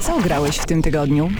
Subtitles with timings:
[0.00, 1.30] Co grałeś w tym tygodniu?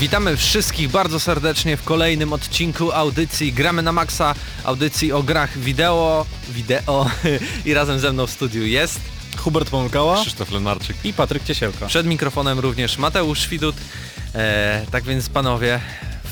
[0.00, 4.34] Witamy wszystkich bardzo serdecznie w kolejnym odcinku audycji Gramy na Maxa,
[4.64, 7.10] audycji o grach wideo, wideo
[7.66, 9.00] i razem ze mną w studiu jest
[9.36, 10.20] Hubert Pomykała.
[10.20, 10.96] Krzysztof Lenarczyk.
[11.04, 11.86] i Patryk Ciesielka.
[11.86, 13.76] przed mikrofonem również Mateusz Widut.
[14.34, 15.80] E, tak więc panowie,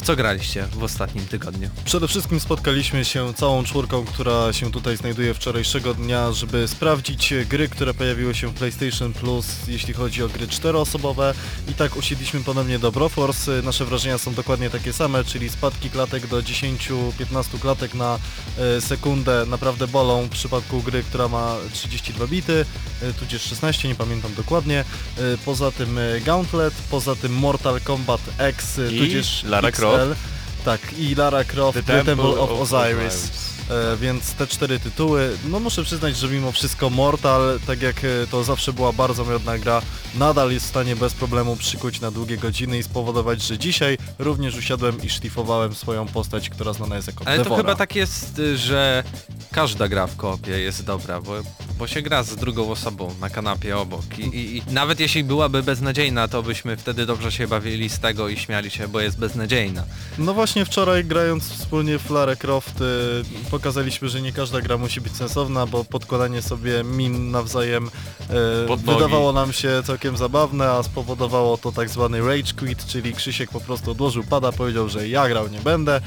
[0.01, 1.71] w co graliście w ostatnim tygodniu?
[1.85, 7.69] Przede wszystkim spotkaliśmy się całą czwórką, która się tutaj znajduje wczorajszego dnia, żeby sprawdzić gry,
[7.69, 11.35] które pojawiły się w PlayStation Plus, jeśli chodzi o gry czteroosobowe.
[11.69, 13.63] I tak usiedliśmy ponownie do Broforce.
[13.63, 18.19] Nasze wrażenia są dokładnie takie same, czyli spadki klatek do 10-15 klatek na
[18.59, 22.65] e, sekundę naprawdę bolą w przypadku gry, która ma 32 bity,
[23.03, 24.81] e, tudzież 16, nie pamiętam dokładnie.
[24.81, 24.85] E,
[25.45, 29.90] Poza tym Gauntlet, poza tym Mortal Kombat X, I tudzież Lara XL.
[29.97, 30.21] Croft.
[30.65, 33.15] Tak, i Lara Croft, The, The Temple, Temple of, of Osiris.
[33.15, 33.51] Osiris.
[33.71, 38.27] E, więc te cztery tytuły, no muszę przyznać, że mimo wszystko Mortal, tak jak e,
[38.31, 39.83] to zawsze była bardzo miodna gra,
[40.15, 44.57] nadal jest w stanie bez problemu przykuć na długie godziny i spowodować, że dzisiaj również
[44.57, 47.63] usiadłem i szlifowałem swoją postać, która znana jest jako Ale to Devora.
[47.63, 49.05] chyba tak jest, y, że
[49.53, 51.33] każda gra w koopie jest dobra, bo,
[51.81, 55.63] bo się gra z drugą osobą na kanapie obok I, i, i nawet jeśli byłaby
[55.63, 59.85] beznadziejna, to byśmy wtedy dobrze się bawili z tego i śmiali się, bo jest beznadziejna.
[60.19, 62.85] No właśnie wczoraj grając wspólnie w Lara Croft e,
[63.51, 67.91] pokazaliśmy, że nie każda gra musi być sensowna, bo podkładanie sobie min nawzajem
[68.69, 68.83] nogi.
[68.85, 73.61] wydawało nam się całkiem zabawne, a spowodowało to tak zwany rage quit, czyli Krzysiek po
[73.61, 76.01] prostu odłożył pada, powiedział, że ja grał nie będę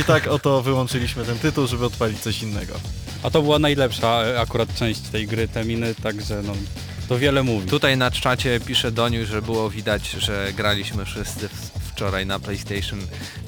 [0.00, 2.74] i tak oto wyłączyliśmy ten tytuł, żeby odpalić coś innego.
[3.22, 6.52] A to była najlepsza e, akurat część tej gry, te miny, także no,
[7.08, 7.68] to wiele mówi.
[7.68, 12.98] Tutaj na czacie pisze Doniu, że było widać, że graliśmy wszyscy w- wczoraj na PlayStation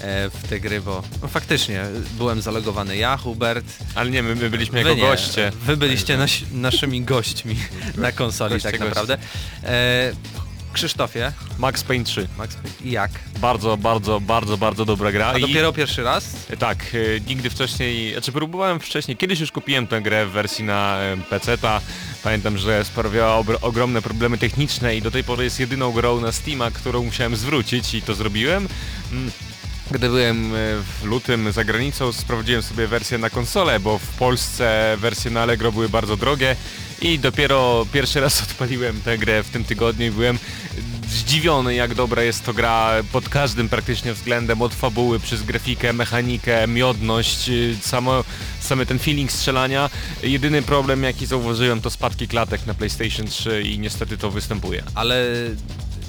[0.00, 1.84] e, w te gry, bo no, faktycznie
[2.18, 5.08] byłem zalogowany ja, Hubert, Ale nie, my, my byliśmy Wy jako nie.
[5.08, 5.52] goście.
[5.66, 7.56] Wy byliście nasi, naszymi gośćmi
[7.96, 8.88] na konsoli Goście, tak goście.
[8.88, 9.18] naprawdę.
[9.64, 10.12] E,
[10.72, 12.28] Krzysztofie, Max Payne 3.
[12.38, 13.10] Max, jak?
[13.38, 15.26] Bardzo, bardzo, bardzo, bardzo dobra gra.
[15.26, 16.24] A I- dopiero pierwszy raz?
[16.58, 20.98] Tak, e, nigdy wcześniej, znaczy próbowałem wcześniej, kiedyś już kupiłem tę grę w wersji na
[21.30, 21.80] PC-ta.
[22.22, 26.70] Pamiętam, że sprawiała ogromne problemy techniczne i do tej pory jest jedyną grą na Steama,
[26.70, 28.68] którą musiałem zwrócić i to zrobiłem.
[29.12, 29.30] Mm,
[29.90, 30.56] Gdy byłem e,
[31.00, 35.72] w lutym za granicą, sprawdziłem sobie wersję na konsolę, bo w Polsce wersje na Allegro
[35.72, 36.56] były bardzo drogie
[37.00, 40.38] i dopiero pierwszy raz odpaliłem tę grę w tym tygodniu i byłem
[41.08, 46.66] zdziwiony jak dobra jest to gra pod każdym praktycznie względem, od fabuły przez grafikę, mechanikę,
[46.68, 48.24] miodność, y, samo,
[48.60, 49.90] samy ten feeling strzelania.
[50.22, 54.82] Jedyny problem jaki zauważyłem to spadki klatek na PlayStation 3 i niestety to występuje.
[54.94, 55.26] Ale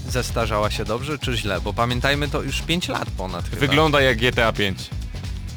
[0.10, 1.62] zestarzała się dobrze czy źle?
[1.62, 3.60] Bo pamiętajmy to już 5 lat ponad chyba.
[3.60, 4.78] Wygląda jak GTA 5.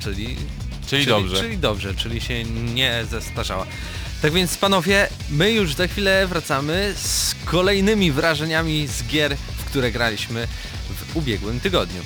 [0.00, 0.36] Czyli,
[0.86, 1.36] Czyli dobrze.
[1.36, 3.66] Czyli dobrze, czyli się nie zestarzała.
[4.24, 9.92] Tak więc panowie, my już za chwilę wracamy z kolejnymi wrażeniami z gier, w które
[9.92, 10.48] graliśmy
[10.90, 12.02] w ubiegłym tygodniu.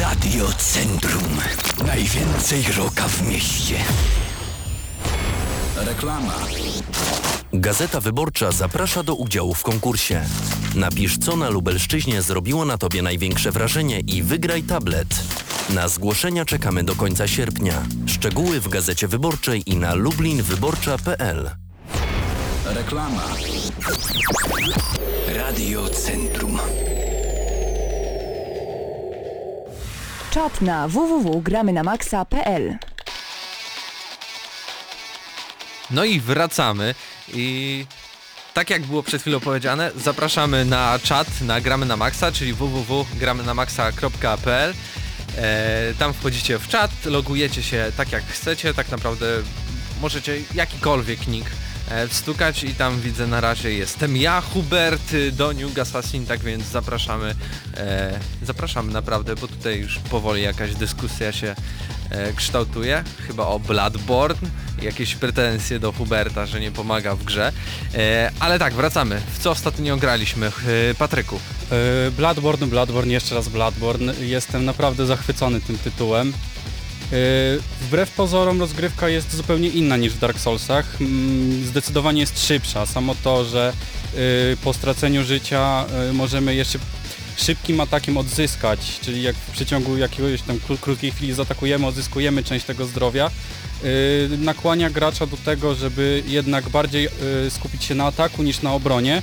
[0.00, 1.38] Radio Centrum.
[1.86, 3.74] Najwięcej roka w mieście.
[5.76, 6.34] Reklama.
[7.52, 10.24] Gazeta Wyborcza zaprasza do udziału w konkursie.
[10.74, 15.08] Napisz, co na Lubelszczyźnie zrobiło na Tobie największe wrażenie i wygraj tablet.
[15.70, 17.82] Na zgłoszenia czekamy do końca sierpnia.
[18.06, 21.50] Szczegóły w Gazecie Wyborczej i na lublinwyborcza.pl
[22.66, 23.22] Reklama.
[25.36, 26.58] Radio Centrum.
[30.30, 32.76] Czat na www.gramynamaxa.pl
[35.90, 36.94] No i wracamy
[37.34, 37.86] i
[38.54, 44.74] tak jak było przed chwilą powiedziane, zapraszamy na czat na Gramy na Maxa, czyli www.gramynamaxa.pl
[45.36, 49.26] e, Tam wchodzicie w czat, logujecie się tak jak chcecie, tak naprawdę
[50.00, 51.50] możecie jakikolwiek nick
[51.90, 56.64] e, wstukać i tam widzę na razie jestem ja, Hubert, y, Doniu, Assassin, tak więc
[56.64, 57.34] zapraszamy,
[57.76, 61.54] e, zapraszamy naprawdę, bo tutaj już powoli jakaś dyskusja się
[62.36, 64.48] kształtuje, chyba o Bloodborne,
[64.82, 67.52] jakieś pretensje do Huberta, że nie pomaga w grze,
[67.94, 70.50] e, ale tak, wracamy, w co ostatnio graliśmy, e,
[70.94, 71.40] Patryku?
[72.06, 74.14] E, Bloodborne, Bloodborne, jeszcze raz Bloodborne.
[74.20, 76.32] Jestem naprawdę zachwycony tym tytułem.
[77.12, 77.16] E,
[77.80, 81.00] Wbrew pozorom rozgrywka jest zupełnie inna niż w Dark Soulsach.
[81.00, 82.86] Mm, Zdecydowanie jest szybsza.
[82.86, 84.16] Samo to, że e,
[84.56, 86.78] po straceniu życia e, możemy jeszcze
[87.36, 92.66] szybkim atakiem odzyskać, czyli jak w przeciągu jakiegoś tam kró- krótkiej chwili zaatakujemy, odzyskujemy część
[92.66, 93.30] tego zdrowia,
[93.84, 97.10] e, nakłania gracza do tego, żeby jednak bardziej e,
[97.50, 99.22] skupić się na ataku niż na obronie.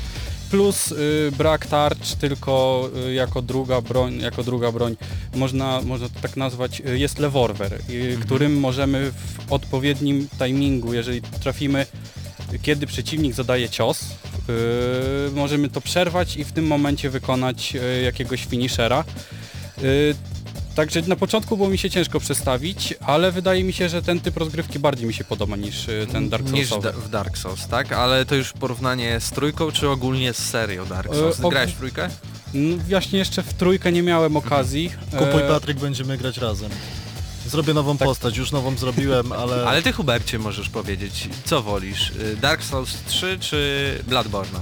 [0.51, 4.95] Plus y, brak tarcz tylko y, jako druga broń, jako druga broń,
[5.35, 11.21] można, można to tak nazwać, y, jest leworwer, y, którym możemy w odpowiednim timingu, jeżeli
[11.21, 11.85] trafimy,
[12.61, 14.05] kiedy przeciwnik zadaje cios,
[15.35, 19.03] możemy to przerwać i w tym momencie wykonać y, jakiegoś finishera.
[19.83, 20.15] Y,
[20.75, 24.37] Także na początku było mi się ciężko przestawić, ale wydaje mi się, że ten typ
[24.37, 26.97] rozgrywki bardziej mi się podoba niż y, ten Dark Niż Soulsowy.
[26.97, 27.91] da- w Dark Souls, tak?
[27.91, 31.39] Ale to już porównanie z trójką, czy ogólnie z serią Dark Souls?
[31.39, 32.09] Og- Grałeś w trójkę?
[32.53, 34.91] No, właśnie jeszcze w trójkę nie miałem okazji.
[35.11, 36.69] Kupuj Patryk, będziemy grać razem.
[37.51, 38.07] Zrobię nową Tak.
[38.07, 39.67] postać, już nową zrobiłem, ale...
[39.67, 42.11] Ale ty Hubercie możesz powiedzieć, co wolisz?
[42.41, 44.59] Dark Souls 3 czy Bloodborne?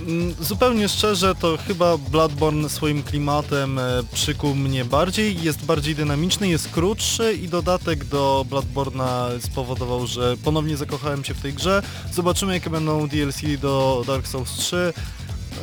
[0.00, 3.82] Mm, Zupełnie szczerze, to chyba Bloodborne swoim klimatem e,
[4.12, 10.76] przykuł mnie bardziej, jest bardziej dynamiczny, jest krótszy i dodatek do Bloodborne'a spowodował, że ponownie
[10.76, 11.82] zakochałem się w tej grze.
[12.12, 14.92] Zobaczymy jakie będą DLC do Dark Souls 3.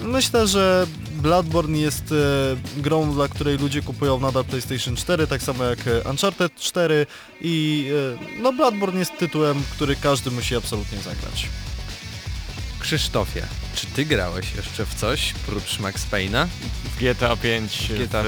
[0.03, 0.87] Myślę, że
[1.21, 6.09] Bloodborne jest e, grą, dla której ludzie kupują nadal PlayStation 4, tak samo jak e,
[6.09, 7.05] Uncharted 4
[7.41, 7.87] i
[8.37, 11.47] e, no Bloodborne jest tytułem, który każdy musi absolutnie zagrać.
[12.79, 16.47] Krzysztofie, czy ty grałeś jeszcze w coś prócz Max Payne'a?
[16.99, 18.27] GTA 5 GTA w,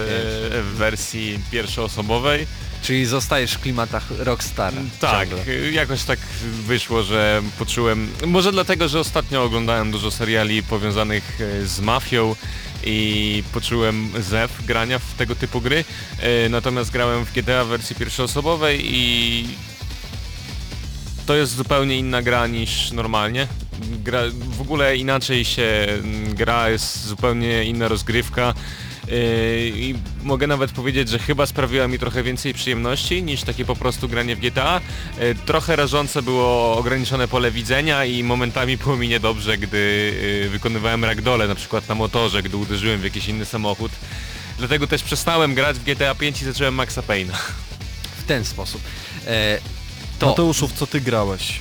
[0.73, 2.47] w wersji pierwszoosobowej.
[2.83, 4.77] Czyli zostajesz w klimatach Rockstara?
[4.99, 5.71] Tak, ciągle?
[5.71, 11.79] jakoś tak wyszło, że poczułem, może dlatego, że ostatnio oglądałem dużo seriali powiązanych e, z
[11.79, 12.35] mafią
[12.83, 15.85] i poczułem zew grania w tego typu gry,
[16.19, 19.47] E, natomiast grałem w GTA w wersji pierwszoosobowej i
[21.25, 23.47] to jest zupełnie inna gra niż normalnie.
[24.03, 24.21] Gra,
[24.57, 28.53] w ogóle inaczej się mm, gra, jest zupełnie inna rozgrywka.
[29.07, 33.75] Yy, I mogę nawet powiedzieć, że chyba sprawiła mi trochę więcej przyjemności niż takie po
[33.75, 34.81] prostu granie w GTA.
[35.19, 40.13] Yy, Trochę rażące było ograniczone pole widzenia i momentami było mi niedobrze, gdy
[40.43, 43.91] yy, wykonywałem ragdole na przykład na motorze, gdy uderzyłem w jakiś inny samochód.
[44.57, 47.37] Dlatego też przestałem grać w GTA 5 i zacząłem Maxa Payne'a.
[48.17, 48.81] W ten sposób.
[49.27, 49.59] E,
[50.19, 51.59] to Mateuszów, co ty grałeś?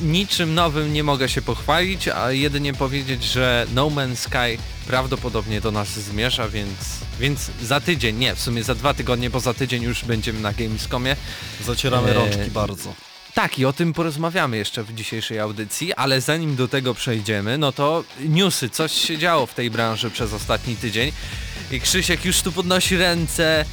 [0.00, 5.70] Niczym nowym nie mogę się pochwalić, a jedynie powiedzieć, że No Man's Sky prawdopodobnie do
[5.70, 6.78] nas zmierza, więc,
[7.20, 10.52] więc za tydzień, nie, w sumie za dwa tygodnie, bo za tydzień już będziemy na
[10.52, 11.16] Gamescomie.
[11.64, 12.94] Zacieramy Eee, rączki bardzo.
[13.34, 17.72] Tak, i o tym porozmawiamy jeszcze w dzisiejszej audycji, ale zanim do tego przejdziemy, no
[17.72, 21.12] to newsy, coś się działo w tej branży przez ostatni tydzień.
[21.70, 23.64] I Krzysiek już tu podnosi ręce.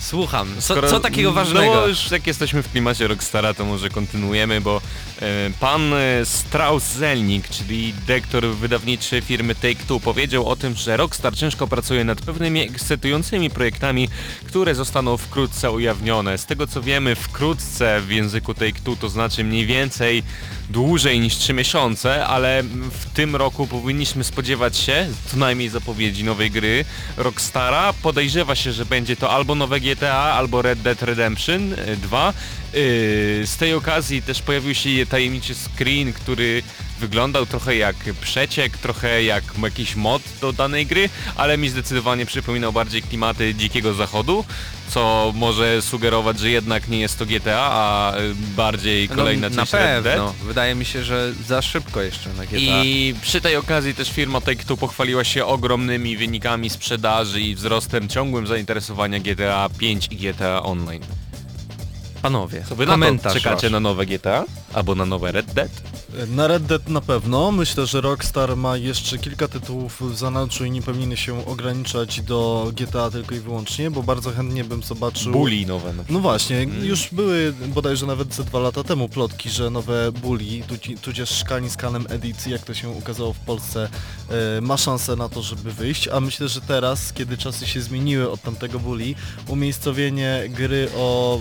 [0.00, 1.72] Słucham, co, Skoro- co takiego No ważnego?
[1.74, 4.80] bo już jak jesteśmy w klimacie Rockstara, to może kontynuujemy, bo
[5.22, 11.66] e, pan e, Strauss-Zelnick, czyli dyrektor wydawniczy firmy Take-Two, powiedział o tym, że Rockstar ciężko
[11.66, 14.08] pracuje nad pewnymi ekscytującymi projektami,
[14.46, 16.38] które zostaną wkrótce ujawnione.
[16.38, 20.22] Z tego co wiemy, wkrótce w języku Take-Two to znaczy mniej więcej
[20.70, 26.50] dłużej niż 3 miesiące, ale w tym roku powinniśmy spodziewać się co najmniej zapowiedzi nowej
[26.50, 26.84] gry
[27.16, 27.92] Rockstara.
[27.92, 32.32] Podejrzewa się, że będzie to albo nowe GTA, albo Red Dead Redemption e, 2.
[32.72, 36.62] Yy, Z tej okazji też pojawił się tajemniczy screen, który
[36.98, 42.72] wyglądał trochę jak przeciek, trochę jak jakiś mod do danej gry, ale mi zdecydowanie przypominał
[42.72, 44.44] bardziej klimaty Dzikiego Zachodu,
[44.88, 48.12] co może sugerować, że jednak nie jest to GTA, a
[48.56, 50.04] bardziej kolejna no, na część Red Dead.
[50.04, 50.34] pewno.
[50.44, 52.58] Wydaje mi się, że za szybko jeszcze na GTA.
[52.84, 58.46] I przy tej okazji też firma Take-Two pochwaliła się ogromnymi wynikami sprzedaży i wzrostem ciągłym
[58.46, 61.02] zainteresowania GTA 5 i GTA Online.
[62.22, 62.96] Panowie, Co wy na
[63.32, 63.72] czekacie wasz.
[63.72, 64.44] na nowe GTA?
[64.74, 65.87] Albo na nowe Red Dead?
[66.28, 67.52] Na Red Dead na pewno.
[67.52, 72.70] Myślę, że Rockstar ma jeszcze kilka tytułów w zanadrzu i nie powinny się ograniczać do
[72.76, 75.32] GTA tylko i wyłącznie, bo bardzo chętnie bym zobaczył...
[75.32, 76.84] Bully nowe No właśnie, Mm.
[76.84, 80.62] już były bodajże nawet ze dwa lata temu plotki, że nowe Bully,
[81.02, 83.88] tudzież szkani z kanem edycji, jak to się ukazało w Polsce,
[84.58, 88.30] e, ma szansę na to, żeby wyjść, a myślę, że teraz, kiedy czasy się zmieniły
[88.30, 89.14] od tamtego Bully,
[89.48, 91.40] umiejscowienie gry o e,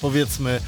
[0.00, 0.60] powiedzmy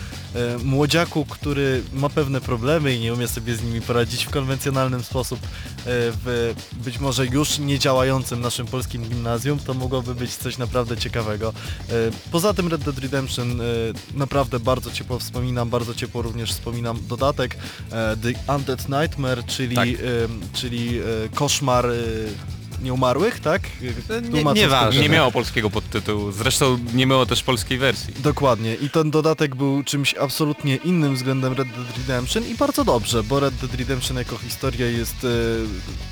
[0.65, 5.41] młodziaku, który ma pewne problemy i nie umie sobie z nimi poradzić w konwencjonalny sposób
[5.43, 5.47] e,
[5.87, 11.53] w być może już niedziałającym naszym polskim gimnazjum, to mogłoby być coś naprawdę ciekawego.
[11.89, 11.93] E,
[12.33, 13.65] Poza tym Red Dead Redemption e,
[14.15, 17.57] naprawdę bardzo ciepło wspominam, bardzo ciepło również wspominam dodatek
[17.93, 19.89] e, The Undead Nightmare, czyli, Tak.
[19.89, 19.93] e,
[20.53, 21.03] czyli e,
[21.35, 21.93] koszmar e,
[22.83, 23.63] nieumarłych, tak?
[24.11, 25.03] E, nie- nieważne.
[25.03, 28.15] Nie miało polskiego podtytułu, zresztą nie miało też polskiej wersji.
[28.19, 33.23] Dokładnie i ten dodatek był czymś absolutnie innym względem Red Dead Redemption i bardzo dobrze,
[33.23, 35.27] bo Red Dead Redemption jako historia jest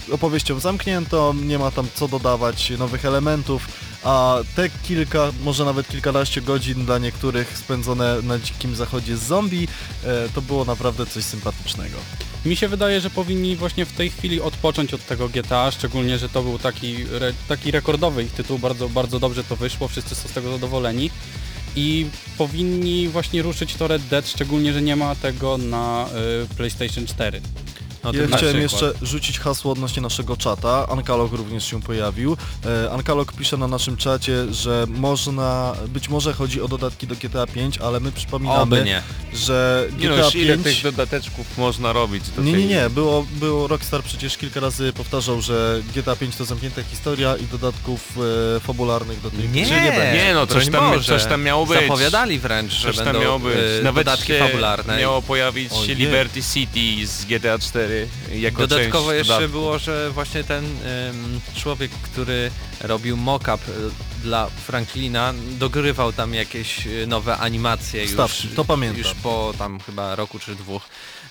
[0.09, 3.69] e, opowieścią zamkniętą, nie ma tam co dodawać nowych elementów,
[4.05, 9.69] a te kilka, może nawet kilkanaście godzin dla niektórych spędzone na dzikim zachodzie z zombie,
[10.05, 11.97] e, to było naprawdę coś sympatycznego.
[12.45, 16.29] Mi się wydaje, że powinni właśnie w tej chwili odpocząć od tego GTA, szczególnie, że
[16.29, 20.29] to był taki, re, taki rekordowy ich tytuł, bardzo, bardzo dobrze to wyszło, wszyscy są
[20.29, 21.11] z tego zadowoleni
[21.77, 22.07] i
[22.39, 26.09] powinni właśnie ruszyć to Red Dead, szczególnie, że nie ma tego na
[26.53, 27.41] y, PlayStation 4.
[28.17, 28.83] Ja na chciałem przykład.
[28.83, 30.87] jeszcze rzucić hasło odnośnie naszego czata.
[30.89, 32.37] Ankalog również się pojawił.
[32.87, 37.47] E, Ankalog pisze na naszym czacie, że można, być może chodzi o dodatki do GTA
[37.47, 39.03] 5, ale my Oby przypominamy, nie.
[39.35, 40.65] że Nie no, GTA już ile 5...
[40.67, 42.25] tych dodateczków można robić?
[42.37, 46.37] do Nie, tej- nie, nie, było, było Rockstar przecież kilka razy powtarzał, że GTA 5
[46.37, 48.19] to zamknięta historia i dodatków
[48.57, 50.25] e, fabularnych do tej Nie, gry nie będzie.
[50.25, 51.19] Nie no, coś broń tam- Boże.
[51.19, 51.81] coś tam miało być.
[51.81, 53.55] Zapowiadali wręcz, że Coś tam będą miało być.
[53.81, 54.99] y, Nawet dodatki się fabularne.
[55.01, 55.97] miało pojawić się Ojej.
[55.97, 57.98] Liberty City z GTA 4
[58.33, 59.53] jako Dodatkowo część jeszcze dodatku.
[59.53, 62.51] było, że właśnie ten ym, człowiek, który
[62.81, 68.99] robił mock-up y, dla Franklina, dogrywał tam jakieś y, nowe animacje już, Wstawki, to pamiętam.
[68.99, 70.83] już po tam chyba roku czy dwóch.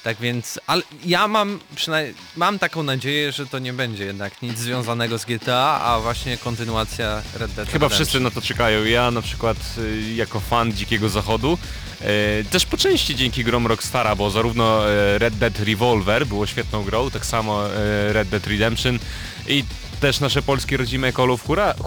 [0.07, 4.57] Tak więc, ale ja mam przynajmniej, mam taką nadzieję, że to nie będzie jednak nic
[4.57, 8.85] związanego z GTA, a właśnie kontynuacja Red Dead Chyba wszyscy na to czekają.
[8.85, 11.57] Ja na przykład y, jako fan Dzikiego Zachodu,
[12.01, 16.83] e, też po części dzięki grom Rockstara, bo zarówno e, Red Dead Revolver było świetną
[16.83, 17.63] grą, tak samo
[18.09, 18.99] Red Dead Redemption
[19.47, 19.63] i
[19.99, 21.43] też nasze polskie rodzime Call of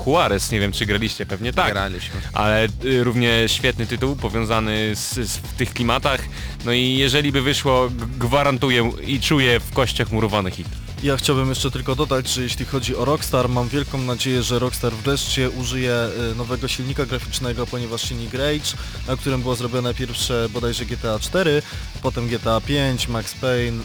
[0.07, 1.73] Juarez, nie wiem czy graliście, pewnie tak.
[1.73, 2.21] Graliśmy.
[2.33, 6.21] ale y, równie świetny tytuł powiązany z, z, w tych klimatach.
[6.65, 7.89] No i jeżeli by wyszło,
[8.19, 10.69] gwarantuję i czuję w kościach murowany hit.
[11.03, 14.93] Ja chciałbym jeszcze tylko dodać, że jeśli chodzi o Rockstar, mam wielką nadzieję, że Rockstar
[14.93, 18.77] wreszcie użyje y, nowego silnika graficznego, ponieważ silnik Rage,
[19.07, 21.63] na którym było zrobione pierwsze bodajże GTA 4,
[22.03, 23.83] potem GTA 5, Max Payne,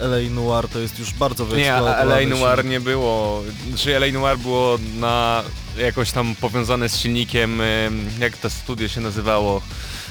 [0.00, 4.38] LA Noir to jest już bardzo Nie, wyeksploatowany LA Noir nie było, znaczy LA Noir
[4.38, 5.42] było na
[5.78, 9.62] jakoś tam powiązane z silnikiem, em, jak to studio się nazywało.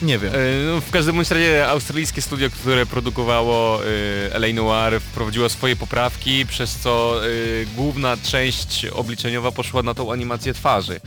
[0.02, 0.34] Nie wiem.
[0.36, 0.38] E,
[0.76, 6.46] No, w każdym bądź razie australijskie studio, które produkowało e, LA Noir wprowadziło swoje poprawki,
[6.46, 7.30] przez co e,
[7.76, 11.00] główna część obliczeniowa poszła na tą animację twarzy.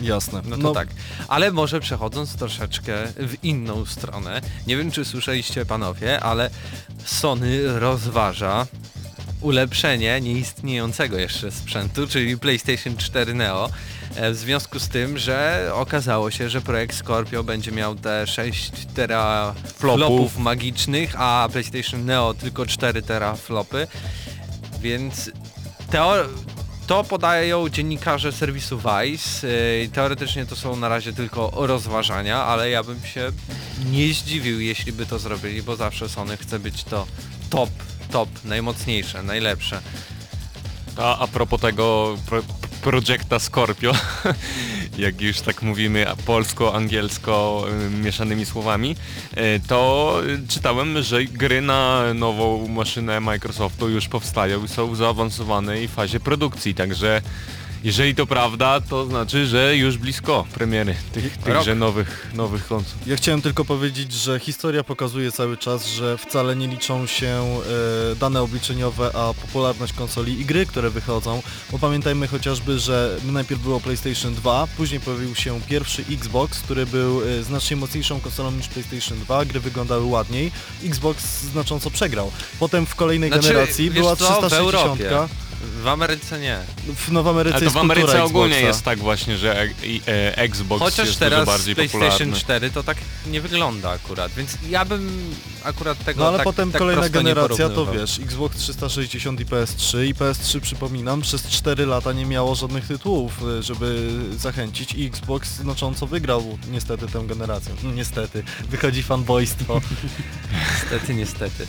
[0.00, 0.42] Jasne.
[0.44, 0.88] No to tak.
[1.28, 6.50] Ale może przechodząc troszeczkę w inną stronę, nie wiem czy słyszeliście panowie, ale
[7.04, 8.66] Sony rozważa
[9.40, 13.70] ulepszenie nieistniejącego jeszcze sprzętu, czyli PlayStation 4 Neo.
[14.16, 18.70] E, W związku z tym, że okazało się, że projekt Scorpio będzie miał te 6
[18.94, 23.86] teraflopów magicznych, a PlayStation Neo tylko 4 teraflopy.
[24.80, 25.30] Więc
[25.90, 26.28] teo-
[26.86, 29.46] to podają dziennikarze serwisu Vice.
[29.48, 33.30] Yy, Teoretycznie to są na razie tylko rozważania, ale ja bym się
[33.90, 37.06] nie zdziwił, jeśli by to zrobili, bo zawsze Sony chce być to
[37.50, 37.70] top,
[38.10, 39.80] top, najmocniejsze, najlepsze.
[40.96, 42.16] A, a propos tego
[42.82, 43.92] projekta Scorpio,
[44.98, 48.96] jak już tak mówimy polsko-angielsko y, mieszanymi słowami,
[49.36, 50.16] y, to
[50.48, 56.74] czytałem, że gry na nową maszynę Microsoftu już powstają i są w zaawansowanej fazie produkcji,
[56.74, 57.22] także
[57.84, 62.98] jeżeli to prawda, to znaczy, że już blisko premiery tych, tychże nowych, nowych konsol.
[63.06, 67.26] Ja chciałem tylko powiedzieć, że historia pokazuje cały czas, że wcale nie liczą się
[68.12, 73.62] e, dane obliczeniowe, a popularność konsoli i gry, które wychodzą, bo pamiętajmy chociażby, że najpierw
[73.62, 78.68] było PlayStation 2, później pojawił się pierwszy Xbox, który był e, znacznie mocniejszą konsolą niż
[78.68, 80.50] PlayStation 2, gry wyglądały ładniej,
[80.84, 82.32] Xbox znacząco przegrał.
[82.60, 85.00] Potem w kolejnej generacji Znaczy, wiesz była co, w 360.
[85.62, 86.58] W Ameryce nie.
[86.96, 88.68] W Nowej Ameryce Ale to jest w Ameryce kultura ogólnie Xboxa.
[88.68, 89.68] jest tak właśnie, że e,
[90.06, 92.36] e, Xbox Chociaż jest dużo teraz bardziej PlayStation popularny.
[92.40, 96.72] 4 to tak nie wygląda akurat, więc ja bym akurat tego No ale tak, potem
[96.72, 102.12] tak kolejna generacja to wiesz, Xbox 360 i PS3 i PS3 przypominam przez 4 lata
[102.12, 107.74] nie miało żadnych tytułów, y, żeby zachęcić i Xbox znacząco wygrał niestety tę generację.
[107.82, 109.80] No, Niestety, wychodzi fanboystwo.
[110.82, 111.66] Niestety, niestety.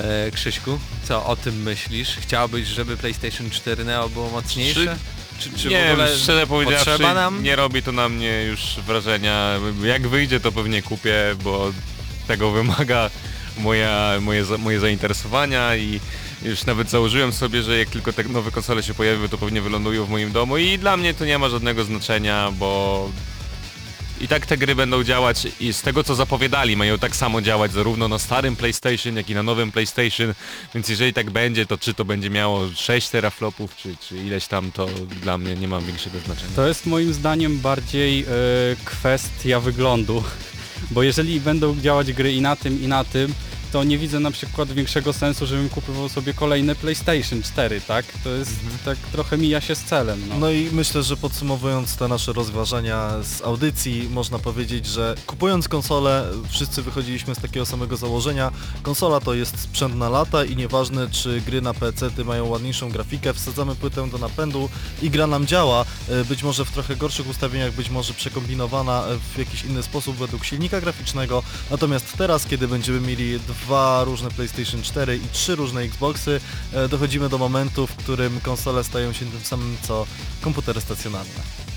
[0.00, 2.16] E, Krzyśku, co o tym myślisz?
[2.20, 4.96] Chciałbyś, żeby PlayStation 4 Neo było mocniejsze?
[5.38, 7.42] Czy, czy nie w ogóle szczerze powiedziawszy, nam?
[7.42, 9.58] nie robi to na mnie już wrażenia.
[9.84, 11.72] Jak wyjdzie, to pewnie kupię, bo
[12.26, 13.10] tego wymaga
[13.58, 16.00] moja, moje, moje zainteresowania i
[16.42, 20.04] już nawet założyłem sobie, że jak tylko te nowe konsole się pojawią, to pewnie wylądują
[20.04, 23.10] w moim domu i dla mnie to nie ma żadnego znaczenia, bo
[24.20, 27.72] i tak te gry będą działać i z tego co zapowiadali mają tak samo działać
[27.72, 30.34] zarówno na starym PlayStation, jak i na nowym PlayStation,
[30.74, 34.72] więc jeżeli tak będzie, to czy to będzie miało 6 teraflopów, czy, czy ileś tam,
[34.72, 34.86] to
[35.22, 36.50] dla mnie nie ma większego znaczenia.
[36.56, 38.26] To jest moim zdaniem bardziej e,
[38.84, 40.24] kwestia wyglądu,
[40.94, 43.34] bo jeżeli będą działać gry i na tym i na tym,
[43.74, 48.04] to nie widzę na przykład większego sensu, żebym kupował sobie kolejne PlayStation 4, tak?
[48.24, 48.50] To jest
[48.84, 50.28] tak trochę mija się z celem.
[50.28, 50.38] No.
[50.38, 56.26] No i myślę, że podsumowując te nasze rozważania z audycji, można powiedzieć, że kupując konsolę,
[56.48, 58.52] wszyscy wychodziliśmy z takiego samego założenia.
[58.82, 62.90] Konsola to jest sprzęt na lata i nieważne czy gry na PC ty mają ładniejszą
[62.90, 64.68] grafikę, wsadzamy płytę do napędu
[65.02, 69.04] i gra nam działa, e, być może w trochę gorszych ustawieniach, być może przekombinowana
[69.34, 71.42] w jakiś inny sposób według silnika graficznego.
[71.70, 76.40] Natomiast teraz, kiedy będziemy mieli dwa różne PlayStation 4 i trzy różne Xboxy,
[76.72, 80.06] e, dochodzimy do momentu, w którym konsole stają się tym samym co
[80.40, 81.73] komputery stacjonarne.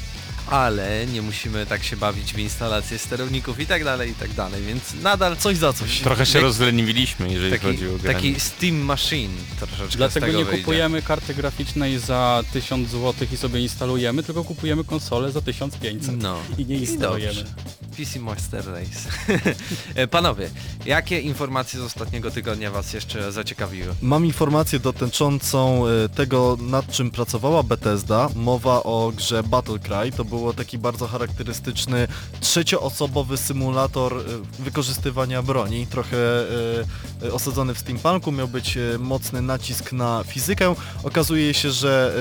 [0.51, 4.63] Ale nie musimy tak się bawić w instalację sterowników i tak dalej, i tak dalej,
[4.63, 6.00] więc nadal Coś za coś.
[6.00, 8.16] Trochę się Jak- rozleniwiliśmy, jeżeli taki, chodzi o granie.
[8.16, 10.62] taki Steam Machine troszeczkę Dlatego z tego nie wyjdzie.
[10.63, 16.38] kupujemy karty graficznej za 1000 zł i sobie instalujemy, tylko kupujemy konsolę za 1500 No.
[16.58, 17.34] i nie instalujemy.
[17.36, 17.54] dobrze.
[17.98, 19.10] PC Master Race.
[20.12, 20.50] Panowie,
[20.86, 23.96] jakie informacje z ostatniego tygodnia Was jeszcze zaciekawiły?
[24.01, 28.30] Mam informację dotyczącą e, tego, nad czym pracowała Bethesda.
[28.36, 30.12] Mowa o grze Battle Cry.
[30.18, 32.08] To było taki bardzo charakterystyczny
[32.39, 34.24] trzecioosobowy symulator e,
[34.63, 38.32] wykorzystywania broni, trochę e, e, osadzony w steampunku.
[38.32, 40.75] Miał być mocny nacisk na fizykę.
[41.03, 42.15] Okazuje się, że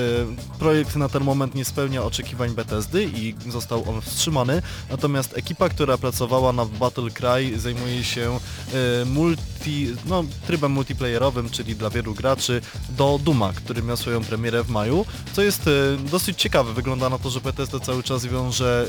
[0.59, 4.61] projekt na ten moment nie spełnia oczekiwań Bethesdy i został on wstrzymany.
[4.89, 8.39] Natomiast ekipa, która pracowała nad Battle Cry zajmuje się
[9.01, 9.05] e,
[9.57, 14.69] multi, no, trybem multiplayerowym, czyli dla wielu graczy, do Duma, który miał swoją premierę w
[14.69, 15.71] maju, co jest e,
[16.11, 16.73] dosyć ciekawe.
[16.73, 18.87] Wygląda na to, że Bethesda cały czas wiąże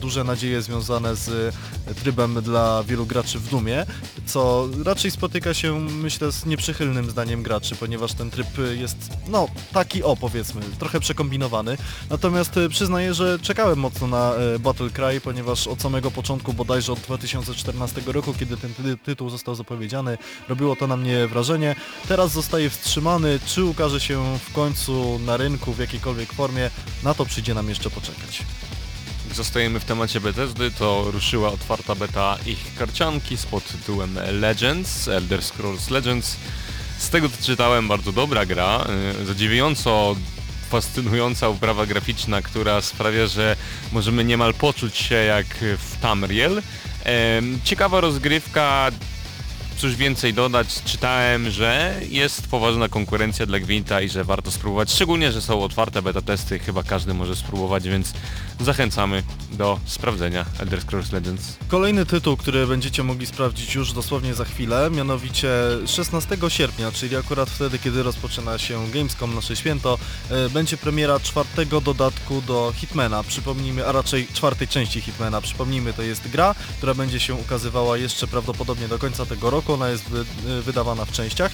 [0.00, 1.54] duże nadzieje związane z
[1.86, 3.86] e, trybem dla wielu graczy w Dumie,
[4.26, 8.46] co raczej spotyka się, myślę, z nieprzychylnym zdaniem graczy, ponieważ ten tryb
[8.78, 8.96] jest,
[9.28, 11.76] no, taki o, powiedzmy, trochę przekombinowany.
[12.10, 17.00] Natomiast e, przyznaję, że czekałem mocno na Battle Cry, ponieważ od samego początku, bodajże od
[17.00, 20.15] 2014 roku, kiedy ten ty tytuł został zapowiedziany,
[20.48, 21.76] robiło to na mnie wrażenie.
[22.08, 26.70] Teraz zostaje wstrzymany, czy ukaże się w końcu na rynku w jakiejkolwiek formie,
[27.02, 28.42] na to przyjdzie nam jeszcze poczekać.
[29.34, 35.42] Zostajemy w temacie Bethesdy, to ruszyła otwarta beta ich karcianki z pod tytułem Legends, Elder
[35.42, 36.36] Scrolls Legends.
[36.98, 38.86] Z tego co czytałem, bardzo dobra gra,
[39.22, 40.16] y, zadziwiająco
[40.68, 43.56] fascynująca uprawa graficzna, która sprawia, że
[43.92, 45.46] możemy niemal poczuć się jak
[45.78, 46.62] w Tamriel.
[47.64, 48.90] Ciekawa rozgrywka,
[49.76, 55.32] cóż więcej dodać, czytałem, że jest poważna konkurencja dla Gwinta i że warto spróbować, szczególnie,
[55.32, 58.12] że są otwarte beta testy, chyba każdy może spróbować, więc
[58.60, 61.56] zachęcamy do sprawdzenia Elder Scrolls Legends.
[61.68, 65.48] Kolejny tytuł, który będziecie mogli sprawdzić już dosłownie za chwilę, mianowicie
[65.86, 69.98] 16 sierpnia, czyli akurat wtedy, kiedy rozpoczyna się Gamescom, nasze święto,
[70.30, 76.02] e, będzie premiera czwartego dodatku do Hitmana, przypomnijmy, a raczej czwartej części Hitmana, przypomnijmy, to
[76.02, 80.24] jest gra, która będzie się ukazywała jeszcze prawdopodobnie do końca tego roku, ona jest wy,
[80.62, 81.52] wydawana w częściach.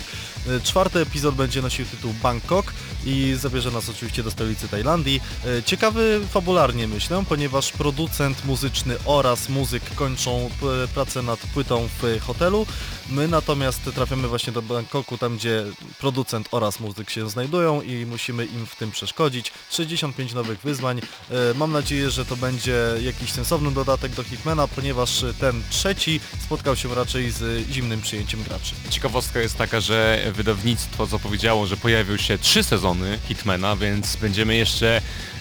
[0.48, 2.72] E, Czwarty epizod będzie nosił tytuł Bangkok
[3.05, 5.21] i zabierze nas oczywiście do stolicy Tajlandii.
[5.59, 12.21] E, Ciekawy fabularnie myślę, ponieważ producent muzyczny oraz muzyk kończą p- pracę nad płytą w
[12.21, 12.67] hotelu.
[13.11, 15.65] My natomiast trafiamy właśnie do Bangkoku, tam gdzie
[15.99, 19.53] producent oraz muzyk się znajdują i musimy im w tym przeszkodzić.
[19.71, 20.99] 65 nowych wyzwań.
[21.31, 26.77] E, Mam nadzieję, że to będzie jakiś sensowny dodatek do Hitmana, ponieważ ten trzeci spotkał
[26.77, 28.75] się raczej z zimnym przyjęciem graczy.
[28.91, 32.91] Ciekawostka jest taka, że wydawnictwo zapowiedziało, że pojawią się trzy sezony
[33.28, 35.00] Hitmana, więc będziemy jeszcze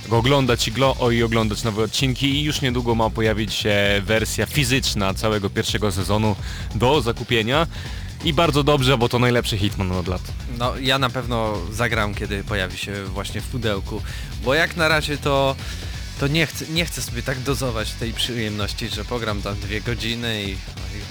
[0.09, 4.45] go oglądać i, glo- i oglądać nowe odcinki i już niedługo ma pojawić się wersja
[4.45, 6.35] fizyczna całego pierwszego sezonu
[6.75, 7.67] do zakupienia.
[8.23, 10.21] I bardzo dobrze, bo to najlepszy Hitman od lat.
[10.57, 14.01] No ja na pewno zagram, kiedy pojawi się właśnie w pudełku,
[14.43, 15.55] bo jak na razie to
[16.21, 20.43] to nie chcę, nie chcę sobie tak dozować tej przyjemności, że pogram tam dwie godziny
[20.43, 20.55] i, i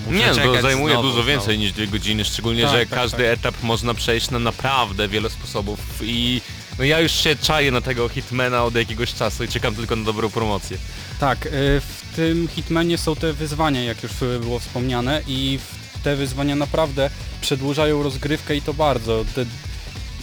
[0.06, 1.28] muszę Nie, no, czekać to zajmuje znowu, dużo znowu.
[1.28, 3.26] więcej niż dwie godziny, szczególnie, Tak, że tak, każdy tak.
[3.38, 6.40] etap można przejść na naprawdę wiele sposobów i
[6.78, 10.04] no ja już się czaję na tego Hitmana od jakiegoś czasu i czekam tylko na
[10.04, 10.78] dobrą promocję.
[11.20, 15.58] Tak, y, w tym Hitmanie są te wyzwania, jak już było wspomniane i
[16.02, 19.24] te wyzwania naprawdę przedłużają rozgrywkę i to bardzo.
[19.34, 19.44] Te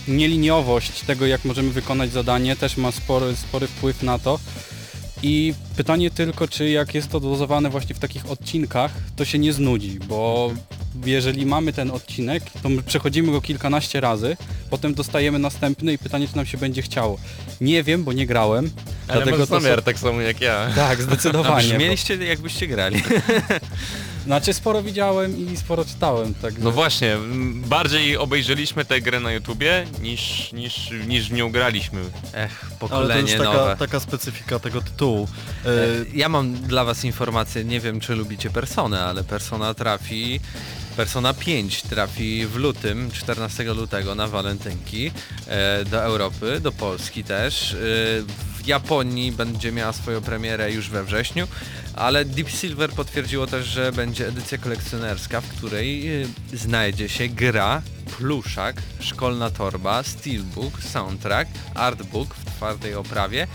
[0.07, 4.39] nieliniowość tego, jak możemy wykonać zadanie też ma spory, spory wpływ na to.
[5.23, 9.53] I pytanie tylko, czy jak jest to dozowane właśnie w takich odcinkach, to się nie
[9.53, 10.51] znudzi, bo
[11.05, 14.37] jeżeli mamy ten odcinek, to my przechodzimy go kilkanaście razy,
[14.69, 17.19] potem dostajemy następny i pytanie, czy nam się będzie chciało.
[17.61, 18.69] Nie wiem, bo nie grałem.
[19.07, 20.67] Ale dlatego masz są- zamiar tak samo jak ja.
[20.75, 21.67] Tak, zdecydowanie.
[21.67, 23.01] brzmieliście jakbyście grali.
[24.27, 26.57] Znaczy sporo widziałem i sporo czytałem, tak.
[26.59, 32.01] No właśnie, m, bardziej obejrzeliśmy tę grę na YouTubie niż, niż, niż w nią graliśmy.
[32.33, 33.75] Ech, Ale to pokolenie już taka, nowe.
[33.79, 35.27] taka specyfika tego tytułu.
[35.65, 35.71] E, E,
[36.13, 40.39] Ja mam dla was informację, nie wiem czy lubicie Personę, ale Persona trafi
[40.97, 45.11] Persona 5 trafi w lutym, 14 lutego na walentynki
[45.47, 47.73] e, do Europy, do Polski też.
[47.73, 47.77] E,
[48.63, 51.47] w Japonii będzie miała swoją premierę już we wrześniu,
[51.97, 57.81] ale Deep Silver potwierdziło też, że będzie edycja kolekcjonerska, w której e, znajdzie się gra,
[58.17, 63.47] pluszak, szkolna torba, steelbook, soundtrack, artbook w twardej oprawie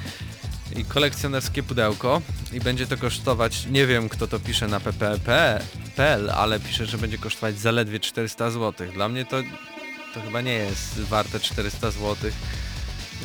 [0.76, 6.60] i kolekcjonerskie pudełko i będzie to kosztować, nie wiem kto to pisze na pp.pl, ale
[6.60, 8.92] pisze, że będzie kosztować zaledwie 400 zł.
[8.92, 9.36] Dla mnie to,
[10.14, 12.16] to chyba nie jest warte 400 zł.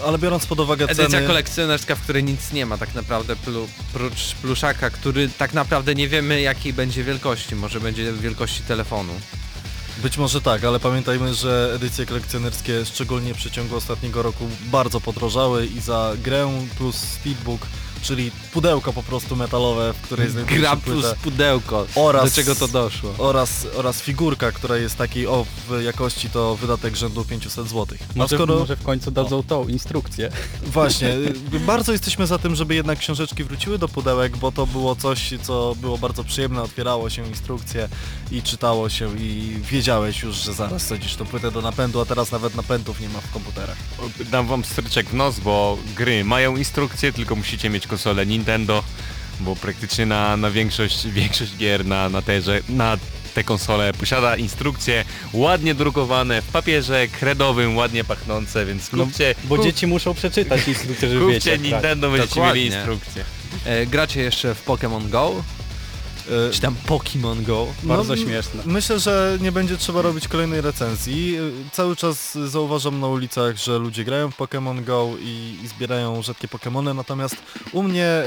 [0.06, 1.28] Ale biorąc pod uwagę Edycja ceny...
[1.28, 6.08] kolekcjonerska, w której nic nie ma tak naprawdę plu, prócz pluszaka, który tak naprawdę nie
[6.08, 9.14] wiemy jakiej będzie wielkości, może będzie wielkości telefonu.
[9.98, 15.66] Być może tak, ale pamiętajmy, że edycje kolekcjonerskie szczególnie w przeciągu ostatniego roku bardzo podrożały
[15.66, 17.62] i za grę plus steelbook,
[18.02, 21.86] czyli pudełko po prostu metalowe, w której znajduje Gra się plus płyta pudełko.
[21.96, 23.14] Oraz- Do czego to doszło?
[23.18, 27.86] oraz, oraz figurka, która jest takiej o w jakości to wydatek rzędu 500 zł.
[28.16, 30.32] A Może, skoro może w końcu dadzą tą instrukcję.
[30.74, 31.08] właśnie,
[31.54, 35.34] y, bardzo jesteśmy za tym, żeby jednak książeczki wróciły do pudełek, bo to było coś,
[35.42, 37.90] co było bardzo przyjemne, otwierało się instrukcje
[38.32, 42.32] i czytało się i wiedziałeś już, że zaraz sadzisz tą płytę do napędu, a teraz
[42.32, 43.78] nawet napędów nie ma w komputerach.
[44.32, 48.84] Dam wam stryczek w nos, bo gry mają instrukcje, tylko musicie mieć konsolę Nintendo,
[49.40, 52.98] bo praktycznie na, na większość, większość gier na, na, te, że, na
[53.34, 59.56] te konsole posiada instrukcje ładnie drukowane w papierze kredowym, ładnie pachnące, więc No, kupcie, bo
[59.56, 61.46] kup, dzieci muszą przeczytać instrukcję, żeby kupcie wiedzieć.
[61.52, 61.72] jak grać.
[61.72, 62.62] Nintendo, będziecie Dokładnie.
[62.64, 63.24] mieli instrukcję.
[63.66, 65.44] E, gracie jeszcze w Pokémon Go?
[66.50, 67.68] Y, Czy tam Pokémon Go?
[67.84, 68.62] Bardzo No, śmieszne.
[68.66, 71.38] Myślę, że nie będzie trzeba robić kolejnej recenzji.
[71.40, 76.22] Y, Cały czas zauważam na ulicach, że ludzie grają w Pokémon Go i, i zbierają
[76.22, 77.36] rzadkie Pokémony, natomiast
[77.72, 78.24] u mnie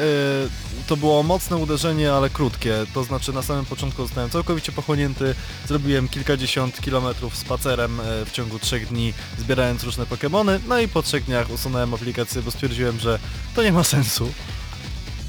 [0.85, 2.75] y, to było mocne uderzenie, ale krótkie.
[2.95, 5.35] To znaczy na samym początku zostałem całkowicie pochłonięty,
[5.69, 11.25] zrobiłem kilkadziesiąt kilometrów spacerem w ciągu trzech dni, zbierając różne Pokémony, no i po trzech
[11.25, 13.19] dniach usunąłem aplikację, bo stwierdziłem, że
[13.55, 14.33] to nie ma sensu.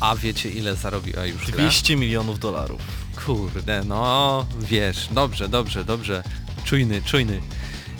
[0.01, 1.57] A wiecie ile zarobiła już gra?
[1.57, 2.81] 200 milionów dolarów.
[3.25, 6.23] Kurde, no wiesz, dobrze, dobrze, dobrze.
[6.63, 7.41] Czujny, czujny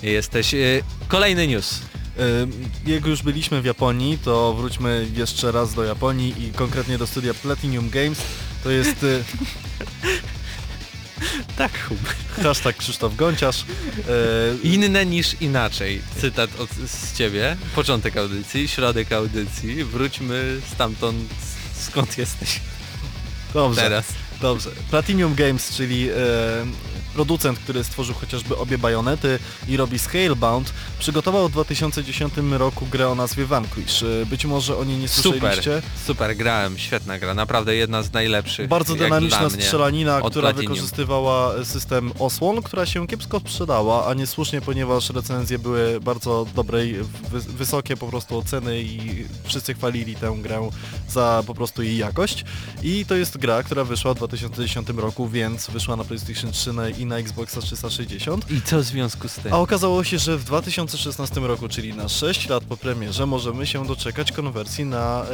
[0.03, 0.53] jesteś.
[0.53, 0.57] E,
[1.07, 1.79] Kolejny news.
[2.87, 7.07] Y, Jak już byliśmy w Japonii, to wróćmy jeszcze raz do Japonii i konkretnie do
[7.07, 8.21] studia Platinum Games.
[8.63, 9.23] To jest y,
[11.57, 12.17] Tak, Hubert.
[12.43, 13.65] hashtag Krzysztof Gąciarz.
[14.63, 16.01] Inne niż inaczej.
[16.21, 17.57] Cytat od, z ciebie.
[17.75, 19.83] Początek audycji, środek audycji.
[19.83, 21.29] Wróćmy stamtąd,
[21.81, 22.59] skąd jesteś
[23.53, 24.05] Dobrze, teraz.
[24.41, 24.69] dobrze.
[24.89, 26.13] Platinum Games, czyli y,
[27.13, 33.15] producent, który stworzył chociażby obie bajonety i robi Scalebound, przygotował w 2010 roku grę o
[33.15, 34.01] nazwie Vanquish.
[34.03, 35.81] Y, Być może o niej nie Super, słyszeliście.
[36.07, 38.67] super, grałem, świetna gra, naprawdę jedna z najlepszych.
[38.67, 40.73] Bardzo jak dynamiczna strzelanina, która Platinum.
[40.73, 46.93] wykorzystywała system osłon, która się kiepsko sprzedała, a niesłusznie, ponieważ recenzje były bardzo dobrej,
[47.31, 50.69] wy wysokie po prostu oceny i wszyscy chwalili tę grę
[51.09, 52.45] za po prostu jej jakość.
[52.83, 56.89] I to jest gra, która wyszła w 2010 roku, więc wyszła na PlayStation 3 na-
[57.01, 58.51] i na Xboxa 360.
[58.51, 59.53] I co w związku z tym?
[59.53, 63.85] A okazało się, że w 2016 roku, czyli na 6 lat po premierze, możemy się
[63.85, 65.27] doczekać konwersji na e,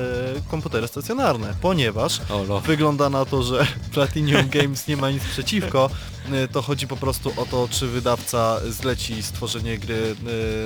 [0.47, 2.59] komputery stacjonarne, ponieważ Olo.
[2.61, 5.89] wygląda na to, że Platinum Games nie ma nic przeciwko.
[6.31, 10.15] E, To chodzi po prostu o to, czy wydawca zleci stworzenie gry e,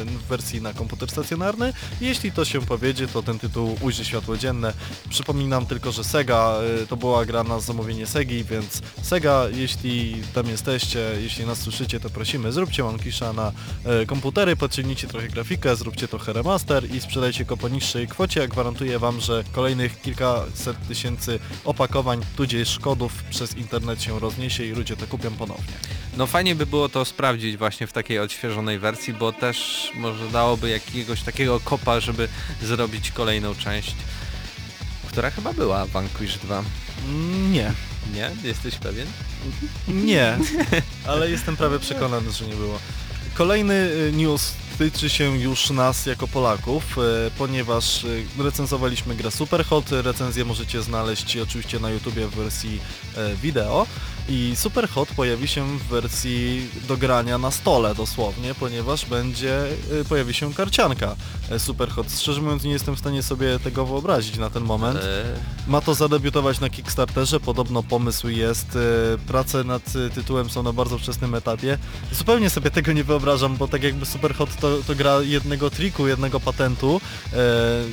[0.06, 1.74] w wersji na komputer stacjonarny.
[2.02, 4.74] Jeśli to się powiedzie, to ten tytuł ujrzy światło dzienne.
[5.10, 6.56] Przypominam tylko, że Sega
[6.90, 10.91] to była gra na zamówienie Segi, więc Sega, jeśli tam jesteście,
[11.22, 13.52] jeśli nas słyszycie, to prosimy, zróbcie Mankisha na
[13.86, 18.48] e, komputery, podciągnijcie trochę grafikę, zróbcie trochę remaster i sprzedajcie go po niższej kwocie.
[18.48, 24.98] Gwarantuję Wam, że kolejnych kilkaset tysięcy opakowań, tudzież szkodów przez internet się rozniesie i ludzie
[24.98, 25.74] to kupią ponownie.
[26.18, 30.70] No fajnie by było to sprawdzić właśnie w takiej odświeżonej wersji, bo też może dałoby
[30.70, 32.28] jakiegoś takiego kopa, żeby
[32.62, 33.96] zrobić kolejną część,
[35.08, 36.64] która chyba była Vanquish 2.
[37.08, 37.74] Mm, Nie,
[38.14, 38.32] Nie?
[38.44, 39.08] Jesteś pewien?
[39.88, 40.38] nie,
[41.08, 42.80] ale jestem prawie przekonany, że nie było.
[43.34, 49.86] Kolejny y, news tyczy się już nas jako Polaków, y, ponieważ y, recenzowaliśmy grę Superhot.
[49.92, 52.80] Recenzję możecie znaleźć oczywiście na YouTubie w wersji
[53.16, 53.88] e, wideo.
[54.34, 59.64] I Superhot pojawi się w wersji do grania na stole dosłownie, ponieważ będzie,
[60.02, 61.16] y, pojawi się karcianka
[61.50, 62.12] e, Superhot.
[62.12, 65.00] Szczerze mówiąc nie jestem w stanie sobie tego wyobrazić na ten moment.
[65.68, 70.74] Ma to zadebiutować na Kickstarterze, podobno pomysł jest, e, prace nad e, tytułem są na
[70.74, 71.78] bardzo wczesnym etapie.
[72.12, 76.40] Zupełnie sobie tego nie wyobrażam, bo tak jakby Superhot to to, gra jednego triku, jednego
[76.40, 77.02] patentu.
[77.34, 77.38] E,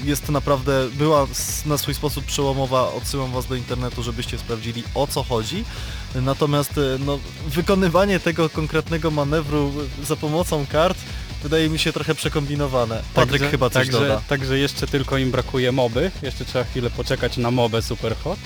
[0.04, 1.26] jest to naprawdę, była
[1.66, 5.64] na swój sposób przełomowa, odsyłam was do internetu, żebyście sprawdzili o co chodzi.
[6.14, 9.72] Natomiast e, no, wykonywanie tego konkretnego manewru
[10.04, 10.98] za pomocą kart
[11.42, 13.02] wydaje mi się trochę przekombinowane.
[13.14, 14.22] Patryk Także- chyba coś także, doda.
[14.28, 18.38] Także jeszcze tylko im brakuje moby, jeszcze trzeba chwilę poczekać na mobę Superhot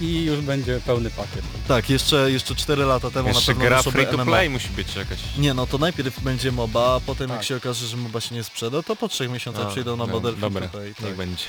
[0.00, 1.42] i już będzie pełny pakiet.
[1.68, 4.24] Tak, jeszcze, jeszcze 4 lata temu Jeszcze na pewno gra free to MMO.
[4.24, 5.18] play musi być jakaś.
[5.38, 7.46] Nie no, to najpierw będzie MOBA, a potem jak Tak.
[7.48, 10.12] się okaże, że MOBA się nie sprzeda, to po trzech miesiącach A, przyjdą na no,
[10.12, 10.86] model free Dobra, to play.
[10.88, 11.16] niech Tak.
[11.16, 11.44] będzie.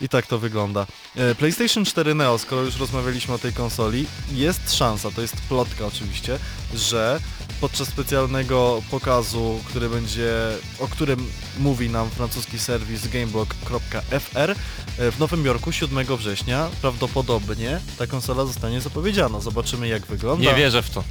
[0.00, 0.86] I tak to wygląda.
[1.16, 5.86] E, PlayStation 4 Neo, skoro już rozmawialiśmy o tej konsoli, jest szansa, to jest plotka
[5.86, 6.38] oczywiście,
[6.74, 7.20] że
[7.60, 10.32] podczas specjalnego pokazu, który będzie,
[10.78, 11.26] o którym
[11.58, 18.80] mówi nam francuski serwis gameblog.fr e, w Nowym Jorku 7 września prawdopodobnie ta konsola zostanie
[18.80, 19.40] zapowiedziana.
[19.40, 20.50] Zobaczymy jak wygląda.
[20.50, 21.04] Nie wierzę w to.